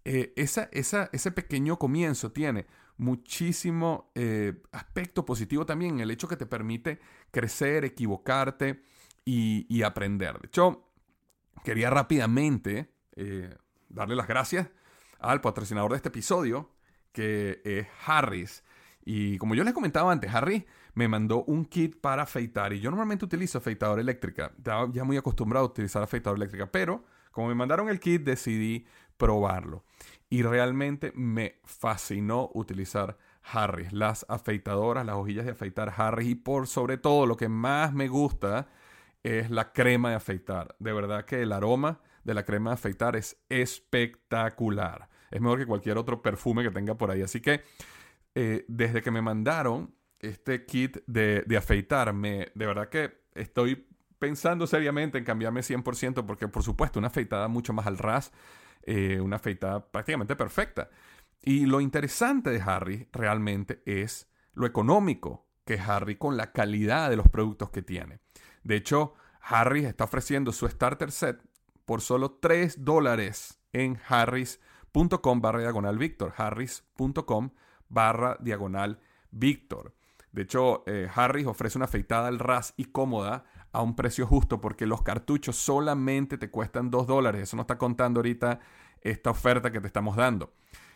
eh, 0.05 0.33
esa, 0.35 0.69
ese 0.71 1.31
pequeño 1.31 1.77
comienzo 1.77 2.31
tiene 2.31 2.65
muchísimo 2.97 4.11
eh, 4.15 4.61
aspecto 4.71 5.25
positivo 5.25 5.65
también, 5.65 5.99
el 5.99 6.11
hecho 6.11 6.27
que 6.27 6.37
te 6.37 6.45
permite 6.45 6.99
crecer, 7.31 7.83
equivocarte 7.83 8.83
y, 9.25 9.83
aprender. 9.83 10.39
De 10.39 10.47
hecho, 10.47 10.87
quería 11.63 11.89
rápidamente 11.89 12.93
eh, 13.15 13.55
darle 13.89 14.15
las 14.15 14.27
gracias 14.27 14.69
al 15.21 15.41
patrocinador 15.41 15.91
de 15.91 15.97
este 15.97 16.09
episodio, 16.09 16.69
que 17.11 17.61
es 17.63 17.87
Harris. 18.05 18.63
Y 19.03 19.37
como 19.37 19.55
yo 19.55 19.63
les 19.63 19.73
comentaba 19.73 20.11
antes, 20.11 20.33
Harry 20.33 20.65
me 20.93 21.07
mandó 21.07 21.43
un 21.43 21.65
kit 21.65 21.99
para 21.99 22.23
afeitar. 22.23 22.73
Y 22.73 22.79
yo 22.79 22.91
normalmente 22.91 23.25
utilizo 23.25 23.57
afeitadora 23.57 24.01
eléctrica. 24.01 24.51
Estaba 24.57 24.89
ya 24.91 25.03
muy 25.03 25.17
acostumbrado 25.17 25.65
a 25.65 25.69
utilizar 25.69 26.03
afeitadora 26.03 26.37
eléctrica. 26.37 26.71
Pero 26.71 27.03
como 27.31 27.47
me 27.47 27.55
mandaron 27.55 27.89
el 27.89 27.99
kit, 27.99 28.23
decidí 28.23 28.85
probarlo. 29.17 29.83
Y 30.29 30.43
realmente 30.43 31.11
me 31.15 31.59
fascinó 31.63 32.49
utilizar 32.53 33.17
Harris, 33.43 33.91
las 33.91 34.25
afeitadoras, 34.29 35.05
las 35.05 35.15
hojillas 35.15 35.45
de 35.45 35.51
afeitar 35.51 35.93
Harris. 35.95 36.29
Y 36.29 36.35
por 36.35 36.67
sobre 36.67 36.97
todo, 36.97 37.25
lo 37.25 37.37
que 37.37 37.49
más 37.49 37.93
me 37.93 38.07
gusta 38.07 38.67
es 39.23 39.49
la 39.49 39.71
crema 39.71 40.09
de 40.09 40.15
afeitar. 40.15 40.75
De 40.79 40.93
verdad 40.93 41.25
que 41.25 41.41
el 41.41 41.51
aroma 41.51 42.01
de 42.23 42.33
la 42.33 42.45
crema 42.45 42.71
de 42.71 42.75
afeitar 42.75 43.15
es 43.15 43.37
espectacular. 43.49 45.09
Es 45.31 45.41
mejor 45.41 45.59
que 45.59 45.65
cualquier 45.65 45.97
otro 45.97 46.21
perfume 46.21 46.63
que 46.63 46.71
tenga 46.71 46.95
por 46.95 47.09
ahí. 47.09 47.21
Así 47.21 47.41
que 47.41 47.63
eh, 48.35 48.65
desde 48.67 49.01
que 49.01 49.11
me 49.11 49.21
mandaron 49.21 49.95
este 50.19 50.65
kit 50.65 50.97
de, 51.07 51.43
de 51.47 51.57
afeitar, 51.57 52.13
de 52.13 52.51
verdad 52.53 52.89
que 52.89 53.21
estoy 53.33 53.87
pensando 54.19 54.67
seriamente 54.67 55.17
en 55.17 55.23
cambiarme 55.23 55.61
100% 55.61 56.25
porque 56.27 56.47
por 56.47 56.61
supuesto 56.61 56.99
una 56.99 57.07
afeitada 57.07 57.47
mucho 57.47 57.73
más 57.73 57.87
al 57.87 57.97
ras, 57.97 58.31
eh, 58.83 59.19
una 59.19 59.37
afeitada 59.37 59.91
prácticamente 59.91 60.35
perfecta. 60.35 60.89
Y 61.41 61.65
lo 61.65 61.81
interesante 61.81 62.51
de 62.51 62.61
Harry 62.61 63.09
realmente 63.11 63.81
es 63.85 64.29
lo 64.53 64.67
económico 64.67 65.47
que 65.65 65.75
es 65.75 65.81
Harry 65.81 66.17
con 66.17 66.37
la 66.37 66.51
calidad 66.51 67.09
de 67.09 67.15
los 67.15 67.29
productos 67.29 67.71
que 67.71 67.81
tiene. 67.81 68.19
De 68.63 68.75
hecho, 68.75 69.15
Harry 69.41 69.85
está 69.85 70.03
ofreciendo 70.03 70.51
su 70.51 70.67
starter 70.67 71.11
set 71.11 71.41
por 71.85 72.01
solo 72.01 72.37
3 72.39 72.85
dólares 72.85 73.59
en 73.73 73.99
harris.com 74.93 75.41
barra 75.41 75.59
diagonal 75.59 75.97
Victor. 75.97 76.33
harris.com 76.35 77.51
barra 77.89 78.37
diagonal 78.39 78.99
Victor. 79.31 79.93
De 80.31 80.43
hecho, 80.43 80.83
eh, 80.87 81.09
Harris 81.13 81.45
ofrece 81.45 81.77
una 81.77 81.85
afeitada 81.85 82.27
al 82.27 82.39
ras 82.39 82.73
y 82.77 82.85
cómoda 82.85 83.43
a 83.73 83.81
un 83.81 83.95
precio 83.95 84.25
justo 84.25 84.61
porque 84.61 84.85
los 84.85 85.01
cartuchos 85.01 85.57
solamente 85.57 86.37
te 86.37 86.49
cuestan 86.49 86.89
2 86.89 87.07
dólares. 87.07 87.43
Eso 87.43 87.57
no 87.57 87.63
está 87.63 87.77
contando 87.77 88.19
ahorita 88.19 88.59
esta 89.01 89.31
oferta 89.31 89.71
que 89.71 89.81
te 89.81 89.87
estamos 89.87 90.15
dando. 90.15 90.53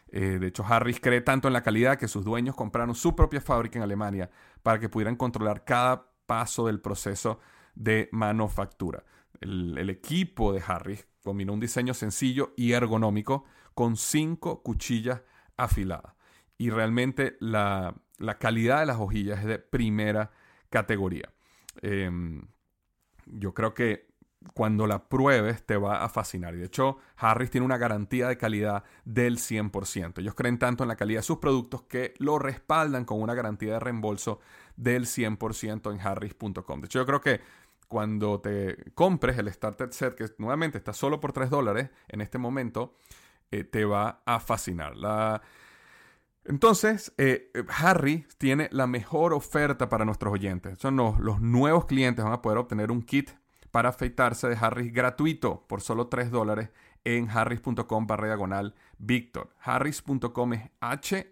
Eh, 0.08 0.38
de 0.40 0.48
hecho, 0.48 0.64
Harris 0.66 1.00
cree 1.02 1.22
tanto 1.22 1.48
en 1.48 1.54
la 1.54 1.64
calidad 1.64 1.98
que 1.98 2.08
sus 2.08 2.24
dueños 2.24 2.56
compraron 2.56 2.96
su 2.96 3.16
propia 3.16 3.42
fábrica 3.42 3.78
en 3.78 3.84
Alemania 3.84 4.30
para 4.64 4.80
que 4.80 4.88
pudieran 4.88 5.16
controlar 5.16 5.66
cada 5.66 6.12
paso 6.26 6.68
del 6.68 6.80
proceso 6.80 7.40
de 7.76 8.08
manufactura. 8.12 9.04
El, 9.42 9.90
equipo 9.90 10.54
de 10.54 10.64
Harris 10.66 11.08
combinó 11.24 11.54
un 11.54 11.60
diseño 11.60 11.94
sencillo 11.94 12.54
y 12.56 12.72
ergonómico 12.72 13.46
con 13.76 13.98
cinco 13.98 14.64
cuchillas 14.64 15.22
afiladas. 15.58 16.16
Y 16.58 16.70
realmente 16.70 17.38
la, 17.40 17.96
calidad 18.40 18.80
de 18.80 18.86
las 18.88 18.98
hojillas 18.98 19.40
es 19.40 19.46
de 19.46 19.60
primera 19.60 20.32
categoría. 20.70 21.32
Em, 21.82 22.48
yo 23.26 23.54
creo 23.54 23.74
que 23.74 24.08
cuando 24.54 24.88
la 24.88 25.10
pruebes 25.10 25.66
te 25.66 25.78
va 25.78 26.04
a 26.04 26.10
fascinar. 26.10 26.56
Y 26.56 26.60
de 26.60 26.66
hecho, 26.66 26.98
Harris 27.18 27.50
tiene 27.50 27.66
una 27.66 27.78
garantía 27.78 28.28
de 28.28 28.38
calidad 28.38 28.84
del 29.04 29.38
100%. 29.38 30.20
Ellos 30.20 30.36
creen 30.36 30.60
tanto 30.60 30.84
en 30.84 30.88
la 30.88 30.96
calidad 30.96 31.20
de 31.20 31.24
sus 31.24 31.40
productos 31.40 31.84
que 31.84 32.14
lo 32.20 32.40
respaldan 32.40 33.06
con 33.06 33.22
una 33.22 33.34
garantía 33.34 33.74
de 33.74 33.80
reembolso 33.80 34.40
del 34.76 35.06
100% 35.06 35.92
en 35.92 36.00
harris.com. 36.00 36.82
De 36.82 36.86
hecho, 36.86 37.00
yo 37.00 37.06
creo 37.06 37.22
que 37.22 37.42
cuando 37.88 38.40
te 38.40 38.92
compres 38.94 39.38
el 39.38 39.52
Starter 39.52 39.94
Set, 39.94 40.16
que 40.16 40.26
nuevamente 40.38 40.78
está 40.78 40.94
solo 40.94 41.20
por 41.20 41.34
3 41.34 41.50
dólares 41.50 41.90
en 42.08 42.22
este 42.22 42.38
momento, 42.38 42.96
eh, 43.52 43.64
te 43.64 43.86
va 43.86 44.22
a 44.26 44.40
fascinar. 44.40 44.94
Entonces, 46.44 47.14
eh, 47.18 47.52
Harry 47.70 48.26
tiene 48.38 48.70
la 48.72 48.88
mejor 48.88 49.34
oferta 49.34 49.90
para 49.90 50.06
nuestros 50.06 50.34
oyentes. 50.34 50.78
Son 50.80 50.96
los, 50.96 51.20
los 51.20 51.42
nuevos 51.42 51.86
clientes 51.86 52.24
van 52.24 52.34
a 52.34 52.42
poder 52.42 52.58
obtener 52.60 52.92
un 52.92 53.02
kit 53.02 53.32
para 53.72 53.90
afeitarse 53.90 54.48
de 54.48 54.56
Harris 54.56 54.94
gratuito 54.94 55.66
por 55.68 55.82
solo 55.82 56.08
3 56.08 56.32
dólares 56.32 56.70
en 57.04 57.30
harris.com 57.30 58.08
barra 58.08 58.28
diagonal 58.28 58.74
Víctor. 58.98 59.50
Harris.com 59.60 60.54
es 60.54 60.70
H-A-R-R-Y-S.com 60.80 61.28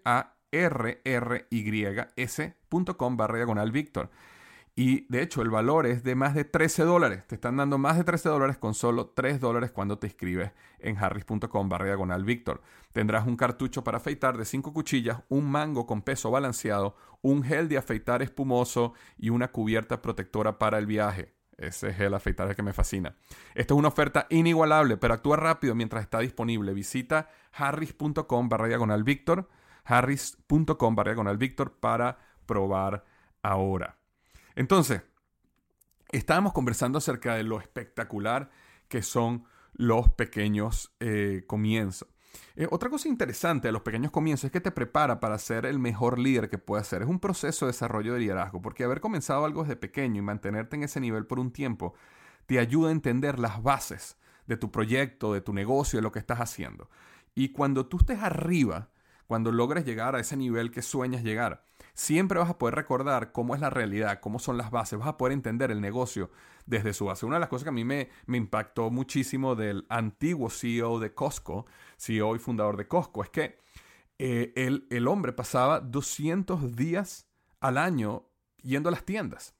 barra 3.16 3.36
diagonal 3.36 3.72
Víctor. 3.72 4.10
Y 4.76 5.06
de 5.08 5.22
hecho 5.22 5.40
el 5.40 5.50
valor 5.50 5.86
es 5.86 6.02
de 6.02 6.16
más 6.16 6.34
de 6.34 6.44
13 6.44 6.82
dólares. 6.82 7.24
Te 7.28 7.36
están 7.36 7.56
dando 7.56 7.78
más 7.78 7.96
de 7.96 8.02
13 8.02 8.28
dólares 8.28 8.58
con 8.58 8.74
solo 8.74 9.12
3 9.14 9.38
dólares 9.38 9.70
cuando 9.70 9.98
te 9.98 10.08
inscribes 10.08 10.50
en 10.80 10.98
harris.com 10.98 11.68
barra 11.68 11.96
Víctor. 12.18 12.60
Tendrás 12.92 13.26
un 13.26 13.36
cartucho 13.36 13.84
para 13.84 13.98
afeitar 13.98 14.36
de 14.36 14.44
5 14.44 14.72
cuchillas, 14.72 15.22
un 15.28 15.48
mango 15.48 15.86
con 15.86 16.02
peso 16.02 16.30
balanceado, 16.30 16.96
un 17.22 17.44
gel 17.44 17.68
de 17.68 17.78
afeitar 17.78 18.20
espumoso 18.22 18.94
y 19.16 19.30
una 19.30 19.52
cubierta 19.52 20.02
protectora 20.02 20.58
para 20.58 20.78
el 20.78 20.86
viaje. 20.86 21.34
Ese 21.56 21.90
es 21.90 22.00
el 22.00 22.12
afeitar 22.12 22.54
que 22.56 22.62
me 22.64 22.72
fascina. 22.72 23.14
Esto 23.54 23.74
es 23.74 23.78
una 23.78 23.88
oferta 23.88 24.26
inigualable, 24.28 24.96
pero 24.96 25.14
actúa 25.14 25.36
rápido 25.36 25.76
mientras 25.76 26.02
está 26.02 26.18
disponible. 26.18 26.74
Visita 26.74 27.28
harris.com 27.52 28.48
barra 28.48 28.96
Víctor, 28.96 29.48
harris.com 29.84 30.96
barra 30.96 31.32
Víctor 31.34 31.74
para 31.78 32.18
probar 32.44 33.04
ahora. 33.40 34.03
Entonces, 34.54 35.02
estábamos 36.10 36.52
conversando 36.52 36.98
acerca 36.98 37.34
de 37.34 37.42
lo 37.42 37.60
espectacular 37.60 38.50
que 38.88 39.02
son 39.02 39.44
los 39.72 40.10
pequeños 40.10 40.94
eh, 41.00 41.44
comienzos. 41.46 42.08
Eh, 42.56 42.66
otra 42.70 42.90
cosa 42.90 43.08
interesante 43.08 43.68
de 43.68 43.72
los 43.72 43.82
pequeños 43.82 44.10
comienzos 44.10 44.44
es 44.44 44.52
que 44.52 44.60
te 44.60 44.70
prepara 44.70 45.20
para 45.20 45.38
ser 45.38 45.66
el 45.66 45.78
mejor 45.78 46.18
líder 46.18 46.48
que 46.48 46.58
puedas 46.58 46.86
ser. 46.86 47.02
Es 47.02 47.08
un 47.08 47.20
proceso 47.20 47.66
de 47.66 47.72
desarrollo 47.72 48.14
de 48.14 48.20
liderazgo, 48.20 48.62
porque 48.62 48.84
haber 48.84 49.00
comenzado 49.00 49.44
algo 49.44 49.62
desde 49.62 49.76
pequeño 49.76 50.20
y 50.20 50.24
mantenerte 50.24 50.76
en 50.76 50.84
ese 50.84 51.00
nivel 51.00 51.26
por 51.26 51.38
un 51.38 51.52
tiempo 51.52 51.94
te 52.46 52.58
ayuda 52.58 52.88
a 52.88 52.92
entender 52.92 53.38
las 53.38 53.62
bases 53.62 54.18
de 54.46 54.56
tu 54.56 54.70
proyecto, 54.70 55.32
de 55.32 55.40
tu 55.40 55.52
negocio, 55.52 55.98
de 55.98 56.02
lo 56.02 56.12
que 56.12 56.18
estás 56.18 56.40
haciendo. 56.40 56.90
Y 57.34 57.50
cuando 57.50 57.86
tú 57.86 57.98
estés 57.98 58.20
arriba, 58.20 58.90
cuando 59.26 59.50
logres 59.50 59.84
llegar 59.84 60.14
a 60.14 60.20
ese 60.20 60.36
nivel 60.36 60.70
que 60.70 60.82
sueñas 60.82 61.24
llegar, 61.24 61.64
siempre 61.94 62.38
vas 62.38 62.50
a 62.50 62.58
poder 62.58 62.74
recordar 62.74 63.32
cómo 63.32 63.54
es 63.54 63.60
la 63.60 63.70
realidad, 63.70 64.20
cómo 64.20 64.38
son 64.38 64.58
las 64.58 64.70
bases, 64.70 64.98
vas 64.98 65.08
a 65.08 65.16
poder 65.16 65.32
entender 65.32 65.70
el 65.70 65.80
negocio 65.80 66.30
desde 66.66 66.92
su 66.92 67.06
base. 67.06 67.24
Una 67.24 67.36
de 67.36 67.40
las 67.40 67.48
cosas 67.48 67.64
que 67.64 67.68
a 67.70 67.72
mí 67.72 67.84
me, 67.84 68.10
me 68.26 68.36
impactó 68.36 68.90
muchísimo 68.90 69.54
del 69.54 69.86
antiguo 69.88 70.50
CEO 70.50 70.98
de 70.98 71.14
Costco, 71.14 71.66
CEO 71.96 72.36
y 72.36 72.38
fundador 72.38 72.76
de 72.76 72.88
Costco, 72.88 73.22
es 73.22 73.30
que 73.30 73.58
eh, 74.18 74.52
el, 74.56 74.86
el 74.90 75.08
hombre 75.08 75.32
pasaba 75.32 75.80
200 75.80 76.76
días 76.76 77.28
al 77.60 77.78
año 77.78 78.28
yendo 78.62 78.88
a 78.88 78.92
las 78.92 79.04
tiendas. 79.04 79.54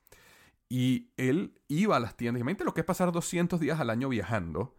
Y 0.69 1.13
él 1.17 1.61
iba 1.69 1.97
a 1.97 2.01
las 2.01 2.17
tiendas. 2.17 2.41
Imagínate 2.41 2.65
lo 2.65 2.75
que 2.75 2.81
es 2.81 2.87
pasar 2.87 3.13
200 3.13 3.61
días 3.61 3.79
al 3.79 3.91
año 3.91 4.09
viajando 4.09 4.75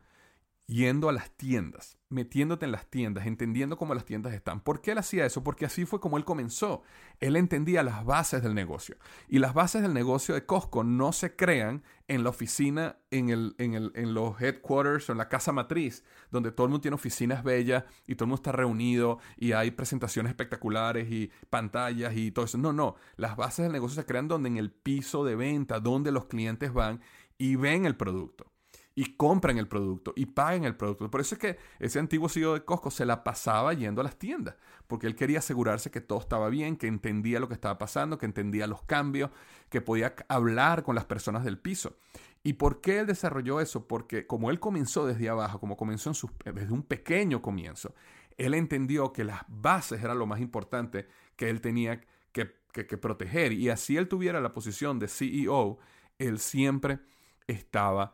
yendo 0.67 1.10
a 1.10 1.13
las 1.13 1.30
tiendas, 1.32 1.99
metiéndote 2.10 2.65
en 2.65 2.71
las 2.71 2.88
tiendas, 2.88 3.28
entendiendo 3.28 3.78
cómo 3.78 3.93
las 3.93 4.06
tiendas 4.06 4.34
están. 4.34 4.62
¿Por 4.62 4.82
qué 4.82 4.91
él 4.91 4.97
hacía 4.97 5.25
eso? 5.25 5.43
Porque 5.43 5.65
así 5.65 5.86
fue 5.86 5.99
como 5.99 6.17
él 6.17 6.25
comenzó. 6.25 6.82
Él 7.19 7.36
entendía 7.36 7.84
las 7.84 8.04
bases 8.04 8.41
del 8.41 8.56
negocio. 8.56 8.97
Y 9.28 9.39
las 9.39 9.54
bases 9.54 9.84
del 9.84 9.93
negocio 9.93 10.34
de 10.34 10.45
Costco 10.45 10.84
no 10.84 11.13
se 11.13 11.36
crean 11.36 11.84
en 12.08 12.23
la 12.23 12.30
oficina, 12.30 12.97
en, 13.12 13.30
el, 13.30 13.56
en, 13.60 13.75
el, 13.75 13.91
en 13.95 14.13
los 14.13 14.41
headquarters 14.41 15.10
o 15.10 15.12
en 15.12 15.19
la 15.19 15.30
casa 15.30 15.51
matriz, 15.51 16.04
donde 16.32 16.51
todo 16.51 16.65
el 16.65 16.71
mundo 16.71 16.82
tiene 16.82 16.95
oficinas 16.95 17.43
bellas 17.43 17.84
y 18.08 18.15
todo 18.15 18.25
el 18.25 18.30
mundo 18.30 18.41
está 18.41 18.51
reunido 18.51 19.19
y 19.38 19.51
hay 19.51 19.71
presentaciones 19.71 20.32
espectaculares 20.32 21.12
y 21.12 21.32
pantallas 21.49 22.15
y 22.15 22.32
todo 22.32 22.45
eso. 22.45 22.58
No, 22.58 22.73
no. 22.73 22.95
Las 23.17 23.36
bases 23.36 23.63
del 23.63 23.73
negocio 23.73 24.01
se 24.01 24.08
crean 24.08 24.28
donde 24.28 24.49
en 24.49 24.58
el 24.58 24.71
piso 24.71 25.23
de 25.23 25.36
venta, 25.36 25.80
donde 25.80 26.12
los 26.12 26.25
clientes 26.25 26.73
van 26.73 27.01
y 27.38 27.56
ven 27.56 27.86
el 27.86 27.95
producto 27.95 28.55
y 28.95 29.17
compran 29.17 29.58
el 29.58 29.67
producto 29.67 30.13
y 30.15 30.25
pagan 30.25 30.63
el 30.63 30.75
producto. 30.75 31.12
Por 31.12 31.19
eso 31.19 31.36
es 31.36 31.39
que 31.39 31.58
ese 31.79 31.99
antiguo 31.99 32.29
CEO 32.29 32.53
de 32.53 32.63
Costco 32.63 32.89
se 32.89 33.05
la 33.05 33.25
pasaba 33.25 33.73
yendo 33.73 33.99
a 33.99 34.05
las 34.05 34.17
tiendas, 34.17 34.55
porque 34.88 35.05
él 35.05 35.15
quería 35.15 35.39
asegurarse 35.39 35.91
que 35.91 35.99
todo 35.99 36.19
estaba 36.19 36.49
bien, 36.49 36.77
que 36.77 36.88
entendía 36.88 37.41
lo 37.41 37.49
que 37.49 37.53
estaba 37.53 37.77
pasando, 37.77 38.17
que 38.17 38.25
entendía 38.25 38.67
los 38.67 38.81
cambios, 38.84 39.31
que 39.69 39.81
podía 39.81 40.15
hablar 40.29 40.84
con 40.84 40.95
las 40.95 41.03
personas 41.03 41.43
del 41.43 41.60
piso. 41.60 41.97
¿Y 42.41 42.53
por 42.53 42.79
qué 42.79 42.99
él 42.99 43.08
desarrolló 43.08 43.60
eso? 43.60 43.86
Porque 43.86 44.25
como 44.27 44.49
él 44.49 44.62
comenzó 44.62 45.05
desde 45.05 45.27
abajo, 45.27 45.60
como 45.60 45.75
comenzó 45.75 46.13
desde 46.45 46.71
un 46.71 46.84
pequeño 46.84 47.41
comienzo, 47.41 47.93
él 48.38 48.53
entendió 48.53 49.12
que 49.12 49.25
las 49.25 49.41
bases 49.47 50.01
eran 50.03 50.19
lo 50.19 50.25
más 50.25 50.39
importante 50.39 51.08
que 51.36 51.49
él 51.49 51.60
tenía 51.60 51.99
que, 52.31 52.53
que 52.71 52.97
proteger. 52.97 53.51
Y 53.51 53.69
así 53.69 53.97
él 53.97 54.08
tuviera 54.08 54.39
la 54.39 54.53
posición 54.53 54.99
de 54.99 55.08
CEO, 55.08 55.79
él 56.17 56.39
siempre 56.39 56.99
estaba 57.47 58.13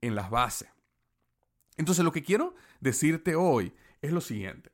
en 0.00 0.14
las 0.14 0.30
bases. 0.30 0.68
Entonces 1.76 2.04
lo 2.04 2.12
que 2.12 2.22
quiero 2.22 2.54
decirte 2.80 3.34
hoy 3.34 3.72
es 4.02 4.12
lo 4.12 4.20
siguiente. 4.20 4.70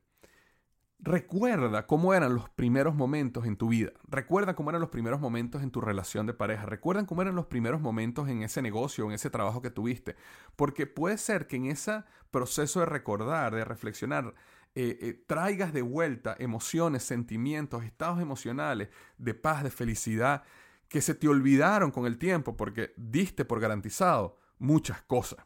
Recuerda 0.98 1.86
cómo 1.86 2.14
eran 2.14 2.34
los 2.34 2.48
primeros 2.48 2.94
momentos 2.94 3.44
en 3.44 3.56
tu 3.56 3.68
vida. 3.68 3.92
Recuerda 4.08 4.56
cómo 4.56 4.70
eran 4.70 4.80
los 4.80 4.90
primeros 4.90 5.20
momentos 5.20 5.62
en 5.62 5.70
tu 5.70 5.80
relación 5.80 6.26
de 6.26 6.32
pareja. 6.32 6.64
Recuerda 6.64 7.06
cómo 7.06 7.22
eran 7.22 7.36
los 7.36 7.46
primeros 7.46 7.80
momentos 7.80 8.28
en 8.28 8.42
ese 8.42 8.62
negocio, 8.62 9.04
en 9.04 9.12
ese 9.12 9.30
trabajo 9.30 9.60
que 9.60 9.70
tuviste. 9.70 10.16
Porque 10.56 10.86
puede 10.86 11.18
ser 11.18 11.46
que 11.46 11.56
en 11.56 11.66
ese 11.66 12.02
proceso 12.30 12.80
de 12.80 12.86
recordar, 12.86 13.54
de 13.54 13.64
reflexionar, 13.64 14.34
eh, 14.74 14.98
eh, 15.00 15.24
traigas 15.26 15.72
de 15.72 15.82
vuelta 15.82 16.34
emociones, 16.38 17.02
sentimientos, 17.02 17.84
estados 17.84 18.20
emocionales 18.20 18.88
de 19.16 19.34
paz, 19.34 19.62
de 19.62 19.70
felicidad, 19.70 20.42
que 20.88 21.02
se 21.02 21.14
te 21.14 21.28
olvidaron 21.28 21.90
con 21.90 22.06
el 22.06 22.18
tiempo 22.18 22.56
porque 22.56 22.94
diste 22.96 23.44
por 23.44 23.60
garantizado 23.60 24.38
muchas 24.58 25.02
cosas. 25.02 25.44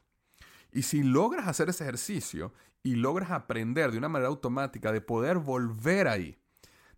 Y 0.72 0.82
si 0.82 1.02
logras 1.02 1.48
hacer 1.48 1.68
ese 1.68 1.84
ejercicio 1.84 2.52
y 2.82 2.94
logras 2.94 3.30
aprender 3.30 3.90
de 3.90 3.98
una 3.98 4.08
manera 4.08 4.28
automática 4.28 4.92
de 4.92 5.00
poder 5.00 5.38
volver 5.38 6.08
ahí, 6.08 6.38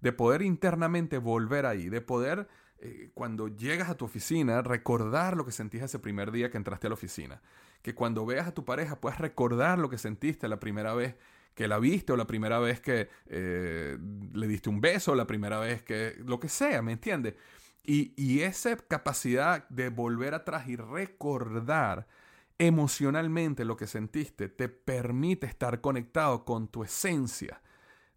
de 0.00 0.12
poder 0.12 0.42
internamente 0.42 1.18
volver 1.18 1.66
ahí, 1.66 1.88
de 1.88 2.00
poder 2.00 2.48
eh, 2.78 3.10
cuando 3.14 3.48
llegas 3.48 3.88
a 3.88 3.96
tu 3.96 4.04
oficina 4.04 4.60
recordar 4.62 5.36
lo 5.36 5.44
que 5.44 5.52
sentiste 5.52 5.86
ese 5.86 5.98
primer 5.98 6.32
día 6.32 6.50
que 6.50 6.56
entraste 6.56 6.88
a 6.88 6.90
la 6.90 6.94
oficina. 6.94 7.40
Que 7.80 7.94
cuando 7.94 8.26
veas 8.26 8.48
a 8.48 8.54
tu 8.54 8.64
pareja 8.64 9.00
puedas 9.00 9.18
recordar 9.18 9.78
lo 9.78 9.88
que 9.88 9.98
sentiste 9.98 10.48
la 10.48 10.60
primera 10.60 10.94
vez 10.94 11.16
que 11.54 11.68
la 11.68 11.78
viste 11.78 12.12
o 12.12 12.16
la 12.16 12.26
primera 12.26 12.58
vez 12.58 12.80
que 12.80 13.08
eh, 13.26 13.98
le 14.32 14.46
diste 14.46 14.70
un 14.70 14.80
beso, 14.80 15.14
la 15.14 15.26
primera 15.26 15.58
vez 15.58 15.82
que 15.82 16.16
lo 16.24 16.40
que 16.40 16.48
sea, 16.48 16.82
¿me 16.82 16.92
entiendes? 16.92 17.34
Y, 17.84 18.40
esa 18.40 18.76
capacidad 18.76 19.68
de 19.68 19.88
volver 19.88 20.34
atrás 20.34 20.68
y 20.68 20.76
recordar 20.76 22.06
emocionalmente 22.58 23.64
lo 23.64 23.76
que 23.76 23.88
sentiste 23.88 24.48
te 24.48 24.68
permite 24.68 25.46
estar 25.46 25.80
conectado 25.80 26.44
con 26.44 26.68
tu 26.68 26.84
esencia 26.84 27.60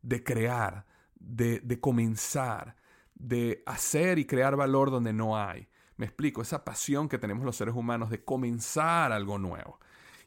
de 0.03 0.23
crear, 0.23 0.85
de, 1.15 1.61
de, 1.61 1.79
comenzar, 1.79 2.75
de 3.15 3.63
hacer 3.65 4.19
y 4.19 4.25
crear 4.25 4.55
valor 4.55 4.91
donde 4.91 5.13
no 5.13 5.37
hay. 5.37 5.67
Me 5.97 6.05
explico, 6.05 6.43
esa 6.43 6.63
pasión 6.63 7.09
que 7.09 7.17
tenemos 7.17 7.43
los 7.43 7.55
seres 7.55 7.73
humanos 7.73 8.11
de 8.11 8.23
comenzar 8.23 9.11
algo 9.11 9.39
nuevo. 9.39 9.79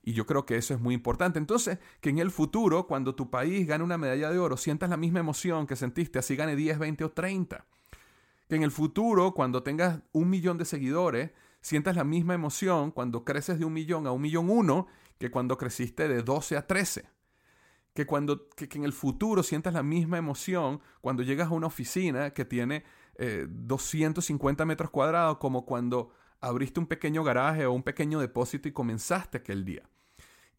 Y 0.03 0.15
yo 0.15 0.27
creo 0.27 0.47
que 0.47 0.57
eso 0.57 0.75
es 0.75 0.81
muy 0.81 0.95
importante. 0.95 1.39
Entonces, 1.39 1.79
que 2.01 2.09
en 2.11 2.19
el 2.19 2.31
futuro, 2.31 2.87
cuando 2.87 3.15
tu 3.15 3.31
país 3.31 3.67
gane 3.67 3.85
una 3.85 3.99
medalla 3.99 4.31
de 4.31 4.39
oro, 4.39 4.57
sientas 4.57 4.91
la 4.91 4.97
misma 4.97 5.21
emoción 5.21 5.67
que 5.67 5.77
sentiste, 5.77 6.19
así 6.19 6.35
gane 6.35 6.57
10, 6.57 6.79
20 6.79 7.05
o 7.05 7.11
30. 7.11 7.67
Que 8.49 8.57
en 8.57 8.63
el 8.63 8.71
futuro, 8.71 9.35
cuando 9.35 9.63
tengas 9.63 10.01
un 10.13 10.31
millón 10.31 10.59
de 10.59 10.65
seguidores, 10.65 11.31
sientas 11.61 11.97
la 11.97 12.05
misma 12.05 12.35
emoción 12.35 12.91
cuando 12.91 13.25
creces 13.25 13.59
de 13.59 13.65
un 13.65 13.73
millón 13.73 14.07
a 14.07 14.13
un 14.13 14.23
millón 14.23 14.51
uno 14.51 14.87
que 15.19 15.31
cuando 15.31 15.59
creciste 15.59 16.09
de 16.09 16.23
12 16.23 16.57
a 16.57 16.67
13. 16.67 17.11
Que, 17.95 18.07
cuando, 18.07 18.49
que, 18.51 18.69
en 18.73 18.85
el 18.85 18.93
futuro 18.93 19.43
sientas 19.43 19.75
la 19.75 19.83
misma 19.83 20.19
emoción 20.19 20.81
cuando 21.01 21.23
llegas 21.23 21.49
a 21.49 21.55
una 21.55 21.67
oficina 21.67 22.31
que 22.31 22.45
tiene 22.45 22.85
250 23.49 24.63
eh, 24.63 24.67
metros 24.67 24.91
cuadrados 24.91 25.39
como 25.39 25.67
cuando 25.67 26.13
abriste 26.41 26.79
un 26.79 26.87
pequeño 26.87 27.25
garaje 27.25 27.67
o 27.67 27.73
un 27.73 27.83
pequeño 27.83 28.21
depósito 28.21 28.69
y 28.69 28.73
comenzaste 28.73 29.39
aquel 29.39 29.65
día. 29.65 29.89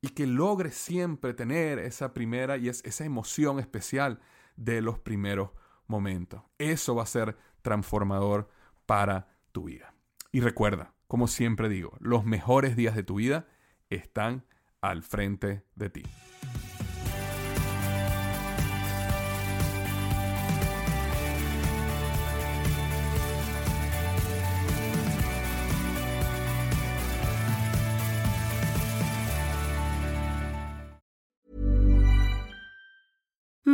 Y 0.02 0.10
que 0.10 0.28
logres 0.28 0.76
siempre 0.76 1.34
tener 1.34 1.80
esa 1.80 2.14
primera 2.14 2.58
y 2.58 2.70
es, 2.70 2.84
esa 2.86 3.06
emoción 3.06 3.60
especial 3.60 4.20
de 4.58 4.82
los 4.82 5.00
primeros 5.00 5.52
momentos. 5.88 6.42
Eso 6.58 6.96
va 6.96 7.04
a 7.04 7.08
ser 7.08 7.38
transformador 7.62 8.50
para 8.86 9.28
tu 9.52 9.66
vida. 9.66 9.94
Y 10.32 10.42
recuerda, 10.42 10.94
como 11.08 11.28
siempre 11.28 11.70
digo, 11.70 11.98
los 12.00 12.26
mejores 12.26 12.76
días 12.76 12.96
de 12.96 13.04
tu 13.04 13.16
vida 13.16 13.48
están 13.90 14.46
al 14.82 15.04
frente 15.04 15.64
de 15.76 15.90
ti. 15.90 16.04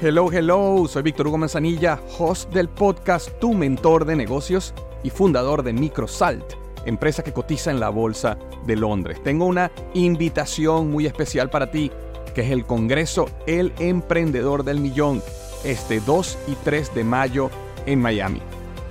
Hello, 0.00 0.30
hello, 0.30 0.86
soy 0.86 1.02
Víctor 1.02 1.26
Hugo 1.26 1.38
Manzanilla, 1.38 2.00
host 2.20 2.52
del 2.52 2.68
podcast 2.68 3.30
Tu 3.40 3.52
Mentor 3.52 4.04
de 4.04 4.14
Negocios 4.14 4.72
y 5.02 5.10
fundador 5.10 5.64
de 5.64 5.72
Microsalt, 5.72 6.52
empresa 6.84 7.24
que 7.24 7.32
cotiza 7.32 7.72
en 7.72 7.80
la 7.80 7.88
Bolsa 7.88 8.38
de 8.64 8.76
Londres. 8.76 9.20
Tengo 9.24 9.46
una 9.46 9.72
invitación 9.94 10.92
muy 10.92 11.06
especial 11.06 11.50
para 11.50 11.72
ti, 11.72 11.90
que 12.32 12.42
es 12.42 12.52
el 12.52 12.64
Congreso 12.64 13.28
El 13.48 13.72
Emprendedor 13.80 14.62
del 14.62 14.78
Millón, 14.78 15.20
este 15.64 15.98
2 15.98 16.38
y 16.46 16.54
3 16.54 16.94
de 16.94 17.02
mayo 17.02 17.50
en 17.84 18.00
Miami. 18.00 18.40